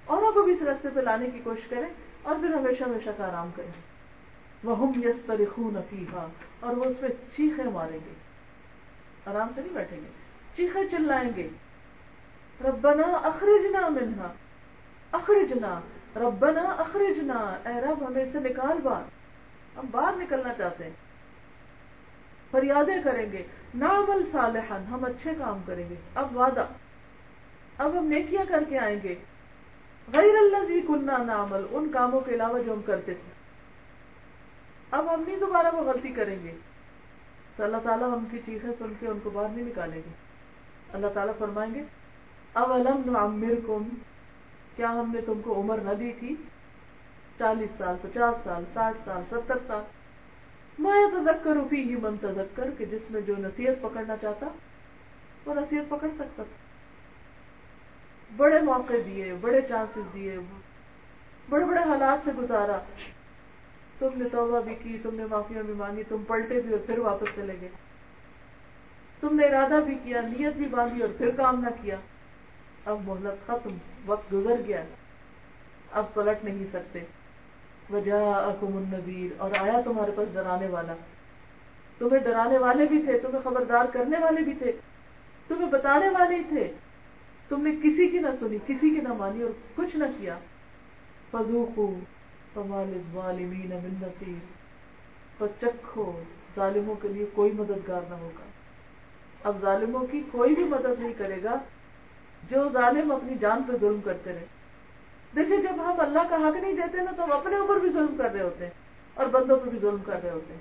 [0.06, 1.88] اوروں کو بھی اس رستے پہ لانے کی کوشش کریں
[2.22, 3.94] اور پھر ہمیشہ ہمیشہ کا آرام کریں۔
[4.64, 5.76] وہ ہم یس ترخون
[6.60, 8.12] اور وہ اس میں چیخے ماریں گے۔
[9.26, 10.08] آرام سے نہیں بیٹھیں گے
[10.56, 11.48] چیخے چلائیں گے۔
[12.64, 14.32] ربنا اخرجنا منہا
[15.12, 15.80] اخرجنا
[16.16, 19.02] ربنا اخرجنا اے رب، ہمیں اسے نکال بار۔
[19.78, 20.90] ہم باہر نکلنا چاہتے ہیں۔
[22.50, 23.42] فریادیں کریں گے۔
[23.74, 26.66] نامل صالحن ہم اچھے کام کریں گے۔ اب وعدہ۔
[27.78, 29.14] اب ہم نیکیاں کر کے آئیں گے۔
[30.12, 33.32] غیر اللہ بھی کنہ نامل ان کاموں کے علاوہ جو ہم کرتے تھے۔
[34.90, 36.52] اب ہم نہیں دوبارہ وہ غلطی کریں گے۔
[37.56, 40.10] تو اللہ تعالیٰ ہم کی چیخیں سن کے ان کو باہر نہیں نکالیں گے۔
[40.92, 41.82] اللہ تعالیٰ فرمائیں گے
[42.54, 43.88] اب علم کم
[44.76, 46.34] کیا ہم نے تم کو عمر نہ دی تھی؟
[47.38, 49.82] چالیس سال، پچاس سال، ساٹھ سال، ستر سال۔
[50.78, 54.46] میں تذکر روپی ہی من تذکر، کہ جس میں جو نصیحت پکڑنا چاہتا،
[55.46, 56.63] وہ نصیحت پکڑ سکتا تھا۔
[58.36, 60.38] بڑے موقع دیے، بڑے چانسز دیے،
[61.48, 62.78] بڑے بڑے حالات سے گزارا۔
[63.98, 66.98] تم نے توبہ بھی کی، تم نے معافیاں بھی مانگی، تم پلٹے بھی اور پھر
[66.98, 67.68] واپس چلے گئے۔
[69.20, 71.96] تم نے ارادہ بھی کیا، نیت بھی باندھی اور پھر کام نہ کیا۔
[72.84, 73.76] اب مہلت ختم،
[74.06, 74.84] وقت گزر گیا۔
[75.92, 77.00] اب پلٹ نہیں سکتے۔
[77.90, 80.94] وجہ اکم النبیر اور آیا تمہارے پاس ڈرانے والا۔
[81.98, 84.72] تمہیں ڈرانے والے بھی تھے، تمہیں خبردار کرنے والے بھی تھے،
[85.48, 86.72] تمہیں بتانے والے ہی تھے۔
[87.48, 90.38] تم نے کسی کی نہ سنی، کسی کی نہ مانی اور کچھ نہ کیا۔
[95.60, 96.22] چکھو،
[96.56, 98.44] ظالموں کے لیے کوئی مددگار نہ ہوگا۔
[99.44, 101.54] اب ظالموں کی کوئی بھی مدد نہیں کرے گا،
[102.50, 104.46] جو ظالم اپنی جان پہ ظلم کرتے رہے۔
[105.36, 108.14] دیکھیے، جب ہم اللہ کا حق نہیں دیتے نا، تو ہم اپنے اوپر بھی ظلم
[108.18, 108.72] کر رہے ہوتے ہیں
[109.14, 110.60] اور بندوں پہ بھی ظلم کر رہے ہوتے ہیں۔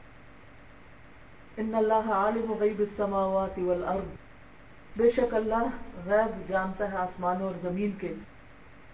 [1.58, 4.23] ان اللہ عالم غیب السماوات والارض۔
[4.98, 5.68] بے شک اللہ
[6.06, 8.14] غیب جانتا ہے آسمانوں اور زمین کے۔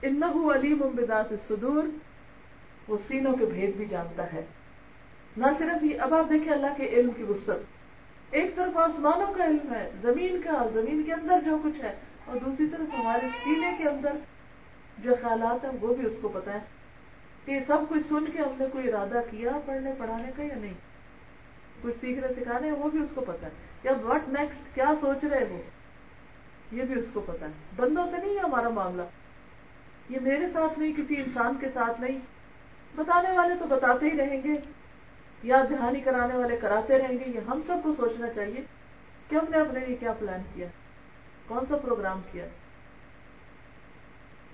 [0.02, 1.84] انہو علیم بذات الصدور،
[2.88, 4.46] وہ سینوں کے بھید بھی جانتا ہے۔
[5.38, 7.50] نہ صرف یہ، اب آپ دیکھیں اللہ کے علم کی وسط
[8.32, 11.96] ایک طرف آسمانوں کا علم ہے، زمین کا، زمین کے اندر جو کچھ ہے۔
[12.26, 14.12] اور دوسری طرف ہمارے سینے کے اندر
[14.98, 16.60] جو خیالات ہیں، وہ بھی اس کو پتا ہے
[17.46, 20.56] کہ یہ سب کچھ سن کے ہم نے کوئی ارادہ کیا، پڑھنے، پڑھانے کا یا
[20.56, 20.74] نہیں؟
[21.82, 23.52] کچھ سیکھنے، سکھانے، وہ بھی اس کو پتا ہے۔
[23.84, 25.62] یا وٹ نیکسٹ کیا سوچ رہے ہو
[26.72, 29.02] یہ بھی اس کو پتا ہے۔ بندوں سے نہیں ہے ہمارا معاملہ۔
[30.10, 32.20] یہ میرے ساتھ نہیں، کسی انسان کے ساتھ نہیں۔
[32.96, 34.54] بتانے والے تو بتاتے ہی رہیں گے۔
[35.44, 38.62] یا دہانی کرانے والے کراتے رہیں گے۔ یہ ہم سب کو سوچنا چاہیے
[39.30, 40.68] کہ ہم نے اپنے لیے کیا پلان کیا
[41.48, 42.46] کون سا پروگرام کیا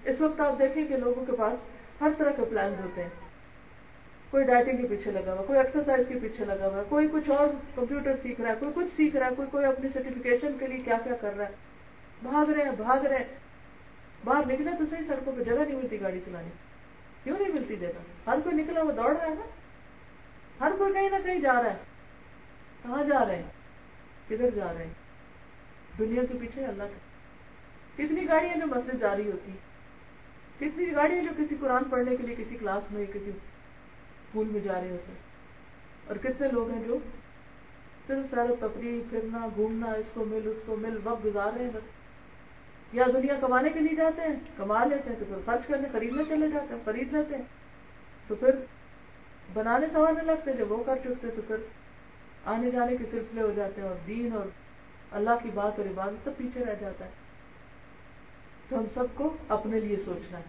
[0.03, 1.59] اس وقت آپ دیکھیں کہ لوگوں کے پاس
[2.01, 3.09] ہر طرح کے پلانز ہوتے ہیں۔
[4.32, 7.47] کوئی ڈائٹنگ کے پیچھے لگا ہوا کوئی ایکسرسائز کے پیچھے لگا ہوا کوئی کچھ اور
[7.76, 10.78] کمپیوٹر سیکھ رہا ہے، کوئی کچھ سیکھ رہا ہے، کوئی کوئی اپنی سرٹیفکیشن کے لیے
[10.78, 11.74] کیا کیا کر رہا ہے۔
[12.24, 13.43] بھاگ رہے ہیں بھاگ رہے ہیں
[14.24, 16.49] باہر نکلے تو صحیح سڑکوں پہ جگہ نہیں ملتی گاڑی چلانے
[17.24, 19.45] کیوں نہیں ملتی جگہ ہر کوئی نکلا وہ دوڑ رہا ہے نا
[20.61, 21.84] ہر کوئی کہیں نہ کہیں جا رہا ہے
[22.84, 23.49] کہاں جا رہے ہیں
[24.28, 24.93] کدھر جا رہے ہیں
[25.99, 27.03] دنیا کے پیچھے اللہ کے
[27.97, 29.51] کتنی گاڑیاں جو مسجد جاری ہوتی
[30.59, 34.80] کتنی گاڑیاں جو کسی قرآن پڑھنے کے لیے کسی کلاس میں کسی اسکول میں جا
[34.82, 35.13] رہے ہوتے
[36.07, 36.97] اور کتنے لوگ ہیں جو
[38.07, 41.63] صرف سیر و تفریح پھرنا گھومنا اس کو مل اس کو مل وقت گزار رہے
[41.63, 41.94] ہیں بس
[42.95, 46.23] یا دنیا کمانے کے لیے جاتے ہیں، کما لیتے ہیں، تو پھر خرچ کرنے، خریدنے
[46.29, 47.43] چلے جاتے ہیں، خرید لیتے ہیں۔
[48.27, 48.49] تو پھر
[49.53, 51.55] بنانے سنوارنے لگتے ہیں، جب وہ کر چکتے تو پھر
[52.45, 54.45] آنے جانے کے سلسلے ہو جاتے ہیں اور دین اور
[55.11, 57.09] اللہ کی بات اور عبادت سب پیچھے رہ جاتا ہے۔
[58.69, 60.43] تو ہم سب کو اپنے لیے سوچنا ہے۔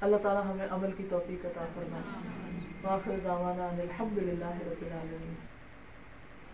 [0.00, 2.02] اللہ تعالیٰ ہمیں عمل کی توفیق عطا فرمائے۔
[2.82, 5.51] واخر دعوانا الحمد للہ رب العالمین۔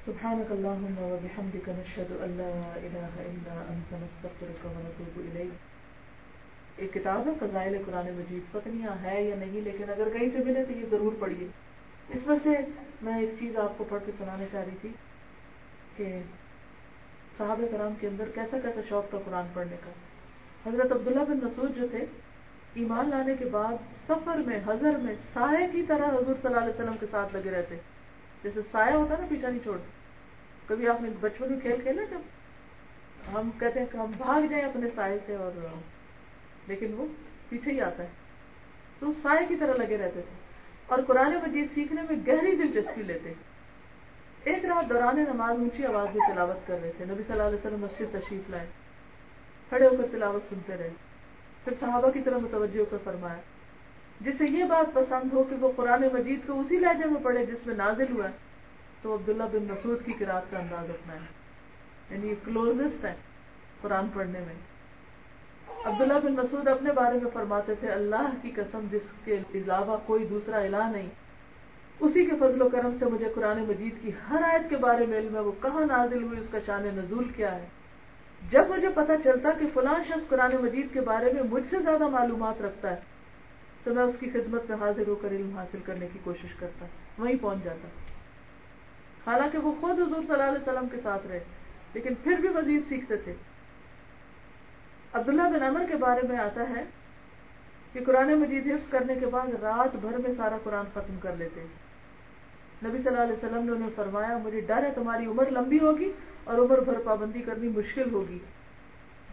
[0.08, 2.52] سبحانك اللهم وبحمدك نشهد ان لا
[2.86, 8.46] اله الا انت نستغفرك ونتوب اليك ایک کتاب ہے، فضائل قرآن مجید.
[8.52, 11.48] پتہ نہیں ہے یا نہیں، لیکن اگر کہیں سے ملے تو یہ ضرور پڑھیے.
[12.14, 12.54] اس میں سے
[13.08, 14.92] میں ایک چیز آپ کو پڑھ کے سنانا چاہ رہی تھی
[15.96, 16.06] کہ
[17.38, 19.92] صحابہ کرام کے اندر کیسا کیسا شوق تھا قرآن پڑھنے کا.
[20.68, 22.04] حضرت عبداللہ بن مسعود جو تھے،
[22.80, 23.76] ایمان لانے کے بعد
[24.08, 27.56] سفر میں، حضر میں سائے کی طرح حضور صلی اللہ علیہ وسلم کے ساتھ لگے
[27.58, 27.82] رہتے.
[28.42, 29.96] جیسے سایہ ہوتا نا، پیچھا نہیں چھوڑتے.
[30.68, 32.20] کبھی آپ نے بچپن میں کھیل کھیلا جب
[33.34, 35.50] ہم کہتے ہیں کہ ہم بھاگ جائیں اپنے سائے سے اور
[36.66, 37.06] لیکن وہ
[37.48, 38.08] پیچھے ہی آتا ہے۔
[38.98, 40.48] تو سائے کی طرح لگے رہتے تھے۔
[40.86, 43.32] اور قرآن مجید سیکھنے میں گہری دلچسپی لیتے۔
[44.44, 47.58] ایک رات دوران نماز اونچی آواز میں تلاوت کر رہے تھے۔ نبی صلی اللہ علیہ
[47.58, 48.66] وسلم مسجد تشریف لائے۔
[49.68, 50.90] کھڑے ہو کر تلاوت سنتے رہے۔
[51.64, 53.40] پھر صحابہ کی طرح متوجہ ہو کر فرمایا،
[54.20, 57.66] جسے یہ بات پسند ہو کہ وہ قرآن مجید کو اسی لہجے میں پڑھے جس
[57.66, 58.47] میں نازل ہوا ہے۔
[59.02, 61.38] تو عبداللہ بن مسعود کی کراط کا انداز اپنا ہے۔
[62.10, 63.14] یعنی کلوزسٹ ہے
[63.80, 64.54] قرآن پڑھنے میں۔
[65.84, 70.26] عبداللہ بن مسعود اپنے بارے میں فرماتے تھے، اللہ کی قسم جس کے علاوہ کوئی
[70.26, 71.08] دوسرا الہ نہیں۔
[72.00, 75.18] اسی کے فضل و کرم سے مجھے قرآن مجید کی ہر آیت کے بارے میں
[75.18, 77.66] علم ہے، وہ کہاں نازل ہوئی، اس کا شان نزول کیا ہے۔
[78.50, 82.08] جب مجھے پتا چلتا کہ فلاں شخص قرآن مجید کے بارے میں مجھ سے زیادہ
[82.08, 82.96] معلومات رکھتا ہے،
[83.84, 86.86] تو میں اس کی خدمت میں حاضر ہو کر علم حاصل کرنے کی کوشش کرتا،
[87.18, 87.88] وہیں پہنچ جاتا۔
[89.26, 91.40] حالانکہ وہ خود حضور صلی اللہ علیہ وسلم کے ساتھ رہے،
[91.94, 93.34] لیکن پھر بھی مزید سیکھتے تھے۔
[95.12, 96.84] عبداللہ بن عمر کے بارے میں آتا ہے
[97.92, 101.64] کہ قرآن مجید حفظ کرنے کے بعد رات بھر میں سارا قرآن ختم کر لیتے
[102.84, 106.12] نبی صلی اللہ علیہ وسلم نے انہیں فرمایا، مجھے ڈر ہے، تمہاری عمر لمبی ہوگی
[106.44, 108.38] اور عمر بھر پابندی کرنی مشکل ہوگی۔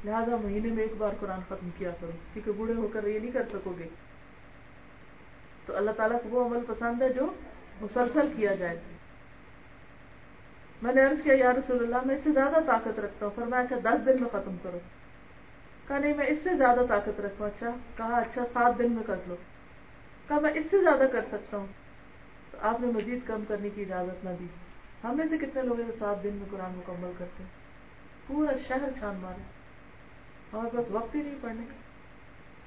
[0.05, 3.31] لہذا مہینے میں ایک بار قرآن ختم کیا کرو، کیونکہ بوڑھے ہو کر یہ نہیں
[3.31, 3.87] کر سکو گے۔
[5.65, 7.25] تو اللہ تعالیٰ کو وہ عمل پسند ہے جو
[7.81, 8.79] مسلسل کیا جائے۔
[10.85, 13.33] میں نے عرض کیا، یا رسول اللہ، میں اس سے زیادہ طاقت رکھتا ہوں.
[13.35, 14.79] فرمایا اچھا دس دن میں ختم کرو.
[15.87, 17.47] کہا، نہیں، میں اس سے زیادہ طاقت رکھوں.
[17.47, 19.35] اچھا کہا اچھا سات دن میں کر لو.
[20.27, 21.67] کہا، میں اس سے زیادہ کر سکتا ہوں.
[22.51, 24.45] تو آپ نے مزید کم کرنے کی اجازت نہ دی۔
[25.03, 27.49] ہم میں سے کتنے لوگ ہیں جو سات دن میں قرآن مکمل کرتے ہیں؟
[28.27, 29.41] پورا شہر چھان مارے۔
[30.53, 31.75] ہمارے پاس وقت ہی نہیں پڑھنے کا۔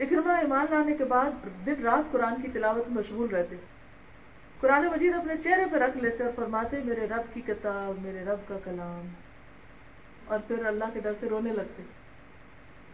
[0.04, 1.30] اکرما ایمان لانے کے بعد
[1.66, 3.56] دن رات قرآن کی تلاوت میں مشغول رہتے۔
[4.61, 8.48] قرآن مجید اپنے چہرے پہ رکھ لیتے اور فرماتے میرے رب کی کتاب، میرے رب
[8.48, 9.09] کا کلام۔
[10.24, 11.82] اور پھر اللہ کے ڈر سے رونے لگتے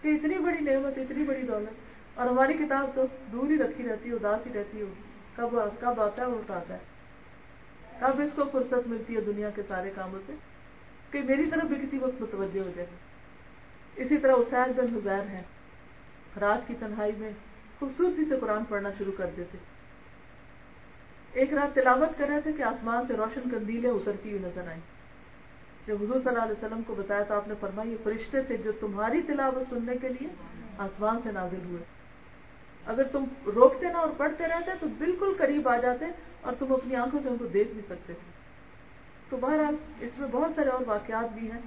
[0.02, 1.70] کہ اتنی بڑی نعمت، اتنی بڑی دولت۔
[2.14, 4.84] اور ہماری کتاب تو دور ہی رکھی رہتی ہے، اداس ہی رہتی ہے۔
[5.36, 6.78] کب کب آتا ہے وہ آتا ہے۔
[8.00, 10.32] کب اس کو فرصت ملتی ہے دنیا کے سارے کاموں سے؟
[11.10, 12.86] کہ میری طرف بھی کسی وقت متوجہ ہو جائے۔
[13.96, 15.42] اسی طرح اسین بن حزیر ہیں۔
[16.40, 17.30] رات کی تنہائی میں
[17.78, 19.73] خوبصورتی سے قرآن پڑھنا شروع کر دیتے۔
[21.35, 24.80] ایک رات تلاوت کر رہے تھے کہ آسمان سے روشن کندیلیں اترتی ہوئی نظر آئیں۔
[25.87, 28.57] جب حضور صلی اللہ علیہ وسلم کو بتایا تو آپ نے فرمایا، یہ فرشتے تھے
[28.57, 30.28] جو تمہاری تلاوت سننے کے لیے
[30.78, 31.82] آسمان سے نازل ہوئے۔
[32.87, 36.05] اگر تم روکتے نا اور پڑھتے رہتے تو بالکل قریب آ جاتے
[36.41, 38.30] اور تم اپنی آنکھوں سے ان کو دیکھ بھی سکتے۔ تھے
[39.28, 41.61] تو بہرحال اس میں بہت سارے اور واقعات بھی ہیں۔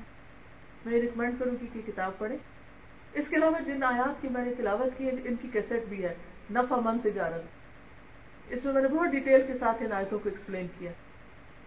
[0.85, 2.37] میں ریکمینڈ کروں گی کہ کتاب پڑھے
[3.13, 6.13] اس کے علاوہ جن آیات کی میں نے تلاوت کی، ان کی کیسٹ بھی ہے،
[6.51, 7.41] نفع من تجارت۔
[8.49, 10.91] اس میں میں نے بہت ڈیٹیل کے ساتھ ان آیتوں کو ایکسپلین کیا۔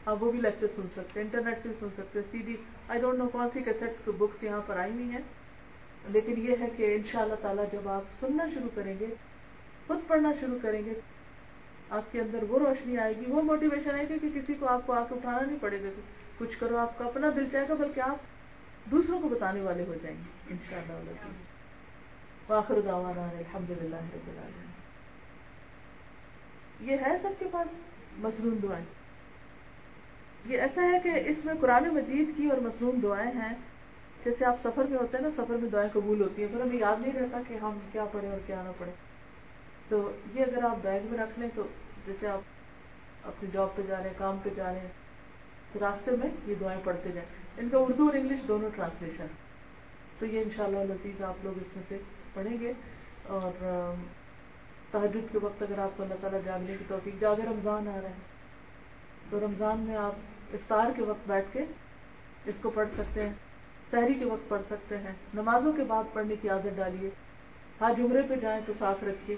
[0.05, 2.57] آپ وہ بھی لیکچر سن سکتے ہیں انٹرنیٹ سے سن سکتے ہیں C D
[2.89, 5.18] I don't know کون سی کیسٹس بکس یہاں پر آئی ہوئی ہیں۔
[6.09, 9.07] لیکن یہ ہے کہ ان شاء اللہ تعالیٰ جب آپ سننا شروع کریں گے،
[9.87, 10.93] خود پڑھنا شروع کریں گے،
[11.91, 14.87] آپ کے اندر وہ روشنی آئے گی، وہ موٹیویشن آئے گی کہ کسی کو آپ
[14.87, 15.89] کو آ کے اٹھانا نہیں پڑے گا۔
[16.39, 18.16] کچھ کرو، آپ کا اپنا دل چاہے گا، بلکہ آپ
[18.91, 24.70] دوسروں کو بتانے والے ہو جائیں گے ان شاء اللہ آخر الحمد للہ
[26.81, 27.66] یہ ہے سب کے پاس
[28.18, 28.85] مصنون دعائیں۔
[30.47, 33.55] یہ ایسا ہے کہ اس میں قرآن مجید کی اور مصنون دعائیں ہیں۔
[34.24, 36.76] جیسے آپ سفر میں ہوتے ہیں نا، سفر میں دعائیں قبول ہوتی ہیں پھر ہمیں
[36.76, 38.95] یاد نہیں رہتا کہ ہم کیا پڑھیں اور کیا نہ پڑھیں۔
[39.89, 41.66] تو یہ اگر آپ بیگ میں رکھ لیں تو
[42.07, 42.41] جیسے آپ
[43.24, 44.89] اپنی جاب پہ جا رہے ہیں، کام پہ جا رہے ہیں،
[45.72, 47.28] تو راستے میں یہ دعائیں پڑھتے جائیں۔
[47.59, 49.26] ان کا اردو اور انگلش دونوں ٹرانسلیشن
[50.18, 51.99] تو یہ انشاءاللہ شاء لذیذ آپ لوگ اس میں سے
[52.35, 52.72] پڑھیں گے
[53.22, 53.64] اور
[54.91, 58.09] تحجد کے وقت اگر آپ کو اللہ تعالیٰ جاننے کی توفیق جاگ رمضان آ رہے
[58.09, 58.41] ہیں
[59.30, 60.12] تو رمضان میں آپ
[60.55, 61.64] افطار کے وقت بیٹھ کے
[62.45, 63.32] اس کو پڑھ سکتے ہیں
[63.91, 67.11] شہری کے وقت پڑھ سکتے ہیں۔ نمازوں کے بعد پڑھنے کی عادت ڈالیے۔
[67.80, 69.36] ہاں جمرے پہ جائیں تو ساتھ رکھیے۔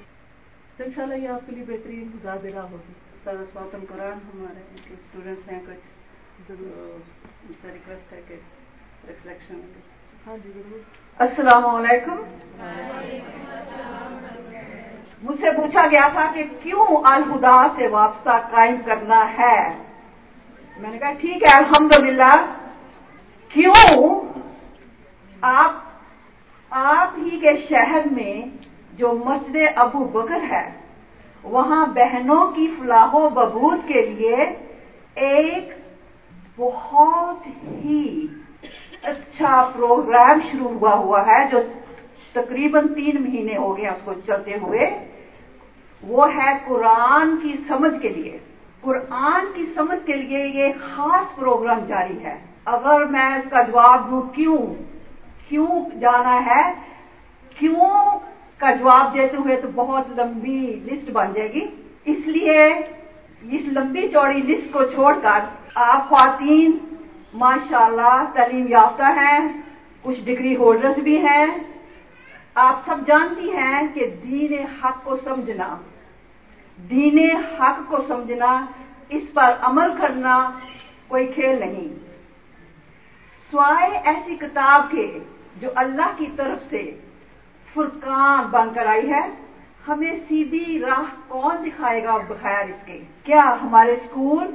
[0.76, 2.92] تو ان شاء اللہ یہ آپ کے لیے بہترین زیادہ ہوگی۔
[3.24, 6.98] سواتم قرآن ہمارے اسٹوڈینٹس ہیں کچھ ضرور
[7.64, 8.34] ریکویسٹ ہے کہ
[9.08, 9.60] ریفلیکشن
[10.26, 10.78] ہاں جی ضرور۔
[11.18, 12.16] السلام علیکم۔
[15.22, 19.70] مجھ سے پوچھا گیا تھا کہ کیوں الہدا سے وابستہ قائم کرنا ہے؟
[20.78, 22.36] میں نے کہا، ٹھیک ہے، الحمدللہ۔
[23.48, 24.20] کیوں؟
[25.40, 25.72] آپ
[26.70, 28.42] آپ ہی کے شہر میں
[28.92, 30.70] جو مسجد ابو بکر ہے،
[31.42, 34.36] وہاں بہنوں کی فلاح و ببود کے لیے
[35.14, 35.70] ایک
[36.56, 38.26] بہت ہی
[39.02, 41.58] اچھا پروگرام شروع ہوا ہوا ہے، جو
[42.32, 45.11] تقریباً تین مہینے ہو گئے اس کو چلتے ہوئے۔
[46.02, 48.38] وہ ہے قرآن کی سمجھ کے لیے۔
[48.80, 54.10] قرآن کی سمجھ کے لیے یہ خاص پروگرام جاری ہے۔ اگر میں اس کا جواب
[54.10, 54.58] دوں کیوں؟
[55.48, 56.72] کیوں جانا ہے؟
[57.58, 58.18] کیوں
[58.56, 61.66] کا جواب دیتے ہوئے تو بہت لمبی لسٹ بن جائے گی۔
[62.04, 62.66] اس لیے
[63.50, 65.40] اس لمبی چوڑی لسٹ کو چھوڑ کر
[65.74, 66.94] آپ خواتین،
[67.34, 69.48] ماشاءاللہ تعلیم یافتہ ہیں،
[70.02, 71.46] کچھ ڈگری ہولڈرز بھی ہیں۔
[72.54, 75.76] آپ سب جانتی ہیں کہ دین حق کو سمجھنا
[76.78, 78.66] دین حق کو سمجھنا،
[79.08, 80.50] اس پر عمل کرنا
[81.08, 81.88] کوئی کھیل نہیں۔
[83.50, 85.06] سوائے ایسی کتاب کے
[85.60, 86.82] جو اللہ کی طرف سے
[87.74, 89.26] فرقان بن کر آئی ہے،
[89.88, 94.46] ہمیں سیدھی راہ کون دکھائے گا بخیر اس کے؟ کیا ہمارے اسکول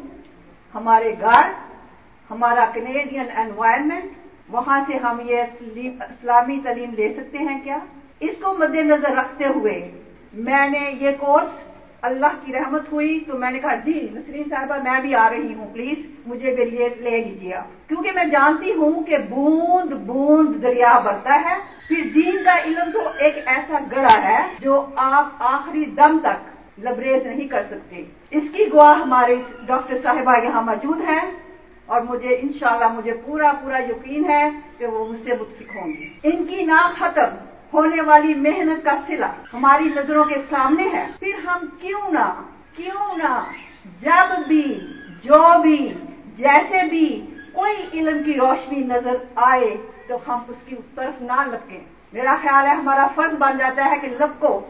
[0.75, 1.51] ہمارے گھر،
[2.29, 4.05] ہمارا کینیڈین انوائرمنٹ
[4.49, 7.77] وہاں سے ہم یہ اسلامی تعلیم لے سکتے ہیں کیا؟
[8.19, 9.79] اس کو مد نظر رکھتے ہوئے
[10.33, 11.66] میں نے یہ کورس
[12.07, 15.53] اللہ کی رحمت ہوئی تو میں نے کہا جی نسرین صاحبہ، میں بھی آ رہی
[15.53, 17.87] ہوں، پلیز مجھے بھی لے لیجیے آپ.
[17.87, 21.55] کیونکہ میں جانتی ہوں کہ بوند بوند دریا بڑھتا ہے،
[21.87, 27.25] پھر دین کا علم تو ایک ایسا گڑا ہے جو آپ آخری دم تک لبریز
[27.25, 29.35] نہیں کر سکتے۔ اس کی گواہ ہمارے
[29.67, 31.25] ڈاکٹر صاحبہ یہاں موجود ہیں
[31.85, 36.05] اور مجھے انشاءاللہ مجھے پورا پورا یقین ہے کہ وہ مجھ سے متفق ہوں گے۔
[36.23, 37.35] ان کی نا ختم
[37.73, 42.41] ہونے والی محنت کا سلا ہماری نظروں کے سامنے ہے۔ پھر ہم کیوں نہ
[42.75, 43.43] کیوں نہ
[44.01, 44.79] جب بھی،
[45.23, 45.93] جو بھی،
[46.37, 51.79] جیسے بھی کوئی علم کی روشنی نظر آئے تو ہم اس کی طرف نہ لپکیں۔
[52.13, 54.61] میرا خیال ہے ہمارا فرض بن جاتا ہے کہ لپکو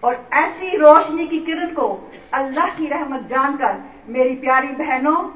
[0.00, 3.72] اور ایسی روشنی کی کرن کو اللہ کی رحمت جان کر
[4.08, 5.28] میری پیاری بہنوں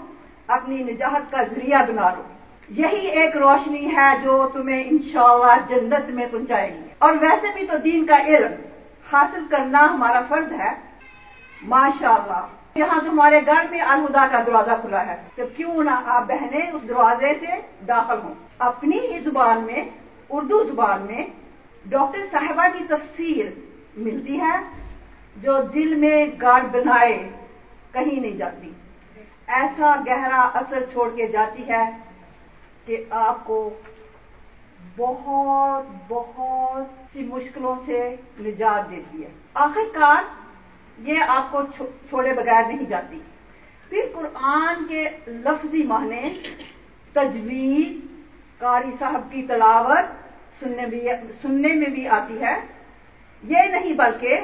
[0.47, 2.23] اپنی نجاہت کا ذریعہ بنا لو۔
[2.69, 7.77] یہی ایک روشنی ہے جو تمہیں انشاءاللہ جنت میں پہنچائے گی۔ اور ویسے بھی تو
[7.77, 8.53] دین کا علم
[9.13, 10.73] حاصل کرنا ہمارا فرض ہے۔
[11.63, 16.71] ماشاءاللہ۔ یہاں تمہارے گھر میں الہدا کا دروازہ کھلا ہے تو کیوں نہ آپ بہنیں
[16.71, 19.85] اس دروازے سے داخل ہوں۔ اپنی ہی زبان میں،
[20.31, 21.27] اردو زبان میں
[21.87, 23.47] ڈاکٹر صاحبہ کی تفسیر
[23.97, 24.85] ملتی ہے
[25.37, 27.29] جو دل میں گاڑ بنائے
[27.93, 28.73] کہیں نہیں جاتی۔
[29.47, 31.91] ایسا گہرا اثر چھوڑ کے جاتی ہے
[32.87, 33.71] کہ آپ کو
[34.97, 40.23] بہت بہت سی مشکلوں سے نجات دیتی ہے۔ آخر کار
[40.99, 41.63] یہ آپ کو
[42.09, 43.21] چھوڑے بغیر نہیں جاتی۔
[43.89, 46.41] پھر قرآن کے لفظی معنی
[47.13, 48.01] تجویز
[48.59, 50.05] قاری صاحب کی تلاوت
[51.43, 52.61] سننے میں بھی آتی ہے۔
[53.43, 54.41] یہ نہیں بلکہ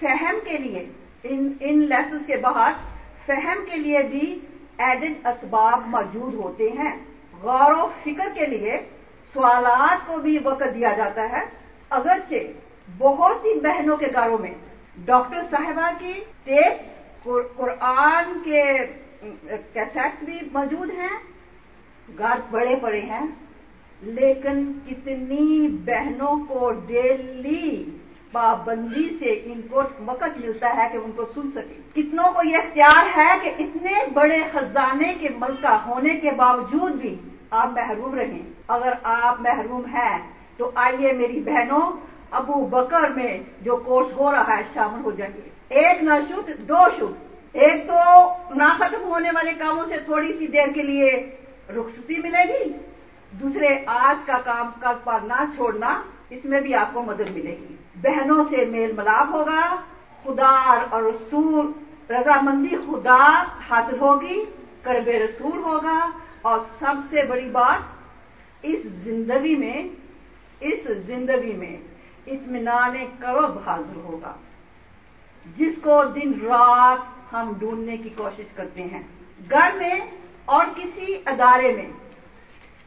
[0.00, 0.88] فہم کے لیے،
[1.22, 2.72] ان ان لیسنس کے بعد
[3.26, 4.38] فہم کے لیے بھی
[4.78, 6.98] ایڈڈ اسباب موجود ہوتے ہیں۔
[7.42, 8.80] غور و فکر کے لیے
[9.34, 11.44] سوالات کو بھی وقت دیا جاتا ہے۔
[11.90, 12.46] اگرچہ
[12.98, 14.54] بہت سی بہنوں کے گھروں میں
[15.04, 16.12] ڈاکٹر صاحبہ کی
[16.44, 17.26] ٹیپس
[17.56, 18.62] قرآن کے
[19.72, 21.16] کیسٹس بھی موجود ہیں۔
[22.18, 23.26] گھر بڑے پڑے ہیں،
[24.02, 27.84] لیکن کتنی بہنوں کو ڈیلی
[28.32, 32.56] پابندی سے ان کو وقت ملتا ہے کہ ان کو سن سکے کتنوں کو یہ
[32.56, 37.14] اختیار ہے کہ اتنے بڑے خزانے کے ملکہ ہونے کے باوجود بھی
[37.50, 40.18] آپ محروم رہیں۔ اگر آپ محروم ہیں،
[40.56, 41.92] تو آئیے میری بہنوں،
[42.30, 46.78] ابو بکر میں جو کورس ہو رہا ہے، شامل ہو جائیے۔ ایک نہ شد دو
[46.96, 51.36] شد۔ ایک تو نہ ختم ہونے والے کاموں سے تھوڑی سی دیر کے لیے
[51.68, 52.72] رخصتی ملے گی۔
[53.32, 57.56] دوسرے، آج کا کام کل پر نہ چھوڑنا، اس میں بھی آپ کو مدد ملے
[57.60, 59.76] گی۔ بہنوں سے میل ملاپ ہوگا۔
[60.24, 61.72] خدا اور رسول،
[62.10, 64.44] رضامندی خدا حاصل ہوگی
[64.82, 66.10] کرب رسول ہوگا۔
[66.42, 69.82] اور سب سے بڑی بات اس زندگی میں،
[70.60, 71.76] اس زندگی میں
[72.26, 74.32] اطمینان کرب حاضر ہوگا،
[75.56, 79.02] جس کو دن رات ہم ڈھونڈنے کی کوشش کرتے ہیں۔
[79.50, 79.94] گھر میں
[80.44, 81.90] اور کسی ادارے میں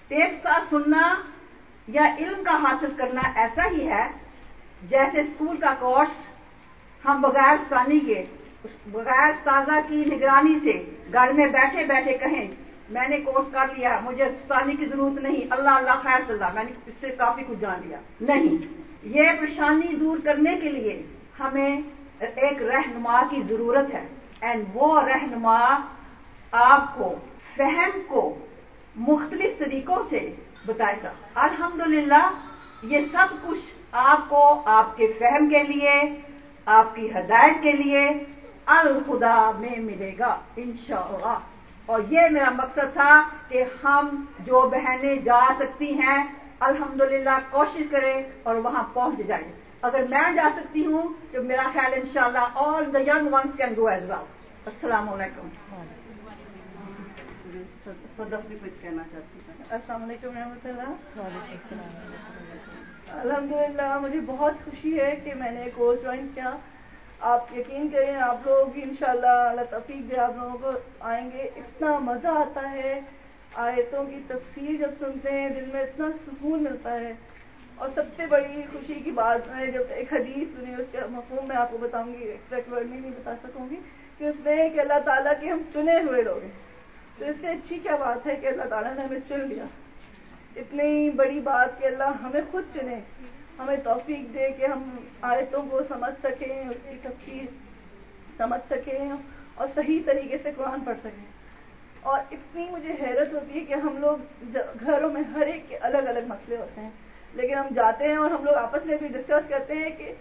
[0.08, 1.14] ٹیپس کا سننا
[1.88, 4.06] یا علم کا حاصل کرنا ایسا ہی ہے
[4.90, 6.22] جیسے اسکول کا کورس
[7.04, 8.24] ہم بغیر استانی کے،
[8.92, 10.74] بغیر استاذہ کی نگرانی سے
[11.14, 12.48] گھر میں بیٹھے بیٹھے کہیں
[12.90, 16.54] میں نے کورس کر لیا، مجھے استانی کی ضرورت نہیں، اللہ اللہ، خیر صلی اللہ،
[16.54, 18.58] میں نے اس سے کافی کچھ جان لیا۔ نہیں،
[19.04, 21.02] یہ پریشانی دور کرنے کے لیے
[21.40, 21.82] ہمیں
[22.20, 24.08] ایک رہنما کی ضرورت ہے۔
[24.42, 25.76] اینڈ وہ رہنما
[26.52, 27.16] آپ کو،
[27.56, 28.46] فہم کو
[28.96, 30.34] مختلف طریقوں سے
[30.66, 32.32] بتائے گا۔ الحمدللہ،
[32.84, 36.02] یہ سب کچھ آپ کو، آپ کے فہم کے لیے،
[36.66, 38.10] آپ کی ہدایت کے لیے
[38.66, 41.38] الخدا میں ملے گا، انشاءاللہ۔
[41.86, 46.24] اور یہ میرا مقصد تھا کہ ہم جو بہنیں جا سکتی ہیں
[46.60, 51.94] الحمدللہ کوشش کریں اور وہاں پہنچ جائیں۔ اگر میں جا سکتی ہوں تو میرا خیال
[51.94, 54.26] انشاءاللہ شاء اللہ all the young ones can go as well
[54.66, 55.48] السلام علیکم
[58.64, 60.92] کچھ کہنا چاہتی ہوں۔ السلام علیکم رحمۃ اللہ۔
[63.12, 66.52] الحمد للہ مجھے بہت خوشی ہے کہ میں نے کورس جوائن کیا۔
[67.20, 70.72] آپ یقین کریں، آپ لوگ بھی ان شاء اللہ اللہ تفیق دے، آپ لوگوں کو
[71.00, 73.00] آئیں گے۔ اتنا مزہ آتا ہے
[73.54, 77.14] آیتوں کی تفسیر جب سنتے ہیں، دل میں اتنا سکون ملتا ہے۔
[77.76, 81.48] اور سب سے بڑی خوشی کی بات میں جب ایک حدیث سنی، اس کے مفہوم
[81.48, 83.76] میں آپ کو بتاؤں گی ایکزیکٹ ورڈ میں نہیں بتا سکوں گی،
[84.18, 86.52] کہ اس میں کہ اللہ تعالیٰ کے ہم چنے ہوئے لوگ ہیں۔
[87.20, 89.64] تو اس سے اچھی کیا بات ہے کہ اللہ تعالیٰ نے ہمیں چن لیا۔
[90.56, 93.00] اتنی بڑی بات کہ اللہ ہمیں خود چنے۔
[93.60, 97.46] ہمیں توفیق دے کہ ہم آیتوں کو سمجھ سکیں، اس کی تفصیل
[98.38, 99.12] سمجھ سکیں
[99.56, 101.26] اور صحیح طریقے سے قرآن پڑھ سکیں۔
[102.02, 104.18] اور اتنی مجھے حیرت ہوتی ہے کہ ہم لوگ
[104.86, 106.90] گھروں میں ہر ایک کے الگ الگ مسئلے ہوتے ہیں۔
[107.34, 110.14] لیکن ہم جاتے ہیں اور ہم لوگ آپس میں بھی ڈسکس کرتے ہیں کہ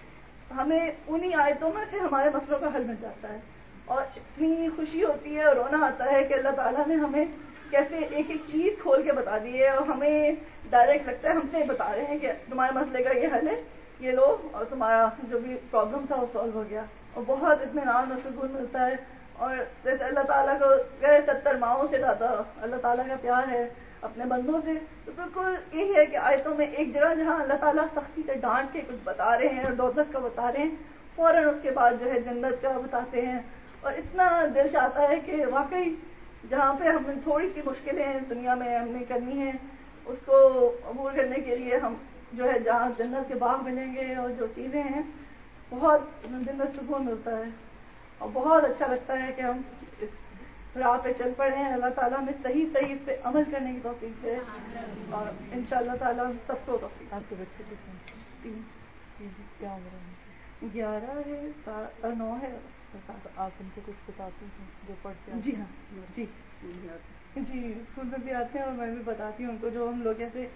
[0.57, 3.39] ہمیں انہی آیتوں میں سے ہمارے مسئلوں کا حل مل جاتا ہے۔
[3.85, 7.25] اور اتنی خوشی ہوتی ہے اور رونا آتا ہے کہ اللہ تعالیٰ نے ہمیں
[7.71, 10.33] کیسے ایک ایک چیز کھول کے بتا دی ہے اور ہمیں
[10.73, 13.49] ڈائریکٹ لگتا ہے ہم سے یہ بتا رہے ہیں کہ تمہارے مسئلے کا یہ حل
[13.49, 13.63] ہے،
[14.01, 16.83] یہ لو اور تمہارا جو بھی پرابلم تھا وہ سالو ہو گیا۔
[17.15, 18.97] اور بہت اطمینان اور سکون ملتا ہے۔
[19.33, 20.69] اور جیسے اللہ تعالیٰ کو
[21.01, 23.69] گئے ستر ماؤں سے زیادہ، اللہ تعالیٰ کا پیار ہے
[24.01, 24.71] اپنے بندوں سے۔
[25.05, 28.73] تو بالکل یہی ہے کہ آیتوں میں ایک جگہ جہاں اللہ تعالیٰ سختی سے ڈانٹ
[28.73, 30.77] کے کچھ بتا رہے ہیں اور دوزت کا بتا رہے ہیں،
[31.17, 33.39] فوراً اس کے بعد جو ہے جنت کا بتاتے ہیں۔
[33.81, 35.95] اور اتنا دل چاہتا ہے کہ واقعی
[36.49, 39.53] جہاں پہ ہم تھوڑی سی مشکلیں دنیا میں ہم نے کرنی ہے
[40.07, 40.37] اس کو
[40.85, 41.95] عبور کرنے کے لیے ہم
[42.33, 45.03] جو ہے جہاں جنت کے باغ ملیں گے اور جو چیزیں ہیں
[45.71, 47.51] بہت دل میں سکون ملتا ہے
[48.19, 49.61] اور بہت اچھا لگتا ہے کہ ہم
[50.01, 50.09] اس
[50.77, 53.79] راہ پہ چل پڑے ہیں۔ اللہ تعالیٰ ہمیں صحیح صحیح اس پہ عمل کرنے کی
[53.83, 54.37] توفیق دے
[55.11, 58.51] اور ان شاء اللہ تعالیٰ ہم سب کو توفیق آپ کے بچے
[59.59, 59.77] کیا
[60.75, 62.59] گیارہ ہے نو ہے۔
[63.37, 65.67] آپ ان کو کچھ بتاتے ہیں جو پڑھتے ہیں؟ جی ہاں۔
[66.17, 66.27] جی۔
[67.37, 70.03] جی اسکول میں بھی آتے ہیں اور میں بھی بتاتی ہوں ان کو جو ہم
[70.03, 70.47] لوگ جیسے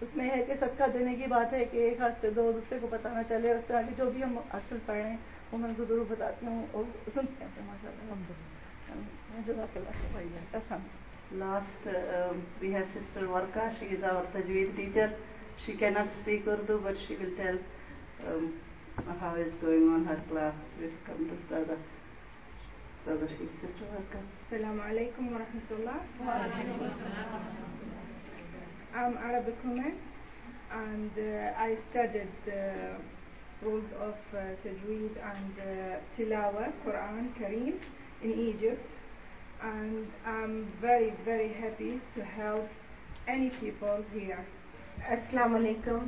[0.00, 2.78] اس میں ہے کہ صدقہ دینے کی بات ہے کہ ایک ہاتھ سے دو دوسرے
[2.80, 5.16] کو نہ چلے اس طرح کی جو بھی ہم اصل پڑھ رہے ہیں
[5.52, 10.74] وہ میں ان کو ضرور بتاتی ہوں اور سنتے ہیں ماشاء اللہ جزاک اللہ
[11.34, 11.88] لاسٹ
[12.60, 15.14] وی ہیو سسٹر ورکا she is our تجوید teacher
[15.64, 17.56] she can not speak Urdu but she will tell
[19.20, 21.74] how is going on her class come to star
[23.06, 25.96] السلام علیکم ورحمۃ اللہ
[29.00, 29.98] I'm Arabic woman
[30.76, 32.62] and uh, I studied the
[33.62, 35.68] rules of uh, Tajweed and uh,
[36.16, 37.76] Tilawa, Quran Kareem
[38.22, 38.86] in Egypt
[39.72, 42.68] and I'm very very happy to help
[43.36, 44.44] any people here.
[45.12, 46.06] السلام علیکم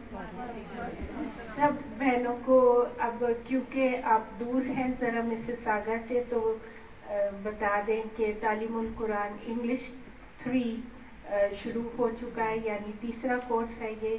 [1.56, 2.58] سب بہنوں کو
[3.06, 6.40] اب کیونکہ آپ دور ہیں ذرا مسز ساگا سے تو
[7.42, 9.90] بتا دیں کہ تعلیم القرآن انگلش
[10.42, 10.80] تھری
[11.62, 14.16] شروع ہو چکا ہے یعنی تیسرا کورس ہے یہ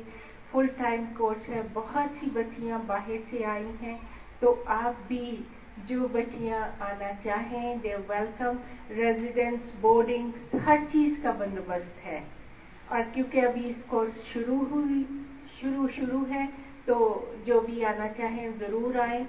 [0.51, 3.97] فل ٹائم کورس ہے، بہت سی بچیاں باہر سے آئی ہیں،
[4.39, 5.41] تو آپ بھی
[5.85, 8.57] جو بچیاں آنا چاہیں دے ویلکم
[8.89, 12.19] ریزیڈینس بورڈنگ ہر چیز کا بندوبست ہے۔
[12.87, 15.03] اور کیونکہ ابھی کورس شروع ہوئی،
[15.61, 16.45] شروع شروع ہے،
[16.85, 19.23] تو جو بھی آنا چاہیں ضرور آئیں۔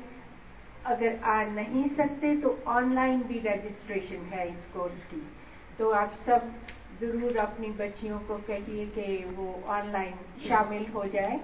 [0.85, 5.21] اگر آ نہیں سکتے تو آن لائن بھی رجسٹریشن ہے اس کورس کی۔
[5.77, 6.39] تو آپ سب
[7.01, 11.39] ضرور اپنی بچیوں کو کہیے کہ وہ آن لائن شامل ہو جائے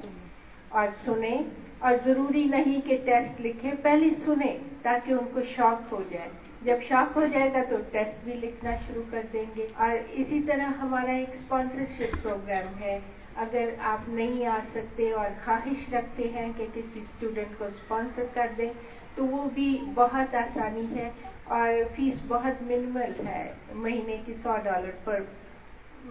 [0.68, 1.42] اور سنیں۔
[1.78, 6.28] اور ضروری نہیں کہ ٹیسٹ لکھے پہلے سنیں تاکہ ان کو شوق ہو جائے۔
[6.62, 10.42] جب شوق ہو جائے گا تو ٹیسٹ بھی لکھنا شروع کر دیں گے۔ اور اسی
[10.42, 12.98] طرح ہمارا ایک اسپانسرشپ پروگرام ہے۔
[13.36, 18.46] اگر آپ نہیں آ سکتے اور خواہش رکھتے ہیں کہ کسی اسٹوڈنٹ کو اسپانسر کر
[18.56, 18.72] دیں
[19.14, 21.10] تو وہ بھی بہت آسانی ہے
[21.44, 25.20] اور فیس بہت منیمل ہے، مہینے کی سو ڈالر پر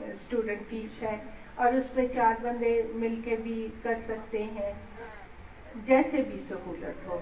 [0.02, 1.18] اسٹوڈنٹ فیس ہے
[1.56, 4.74] اور اس میں چار بندے مل کے بھی کر سکتے ہیں،
[5.76, 7.20] جیسے بھی سہولت ہو۔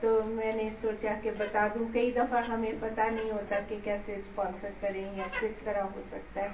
[0.00, 4.14] تو میں نے سوچا کہ بتا دوں، کئی دفعہ ہمیں پتا نہیں ہوتا کہ کیسے
[4.14, 6.48] اسپانسر کریں یا کس طرح ہو سکتا ہے۔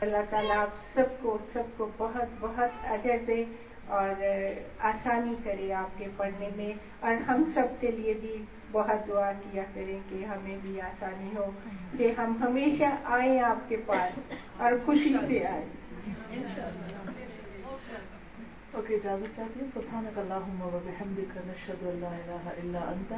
[0.00, 3.44] اللہ تعالیٰ آپ سب کو سب کو بہت بہت اجر دے۔
[3.86, 4.22] اور
[4.78, 8.36] آسانی کرے آپ کے پڑھنے میں۔ اور ہم سب کے لیے بھی
[8.72, 11.50] بہت دعا کیا کریں کہ ہمیں بھی آسانی ہو
[11.98, 14.18] کہ ہم ہمیشہ آئیں آپ کے پاس
[14.56, 15.66] اور خوشی سے آئیں۔
[18.72, 23.12] اوکے اجازت چاہیے جی، سبحانک اللہم و بحمدک، نشہد اللہ الہ الا انت،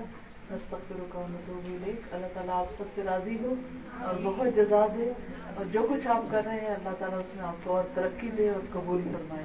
[0.53, 3.55] نستغفرک و نتوب الیک۔ اللہ تعالیٰ آپ سب سے راضی ہو
[4.01, 5.13] اور بہت جزا دے۔
[5.55, 8.31] اور جو کچھ آپ کر رہے ہیں، اللہ تعالیٰ اس میں آپ کو اور ترقی
[8.31, 9.45] دے اور قبول فرمائے۔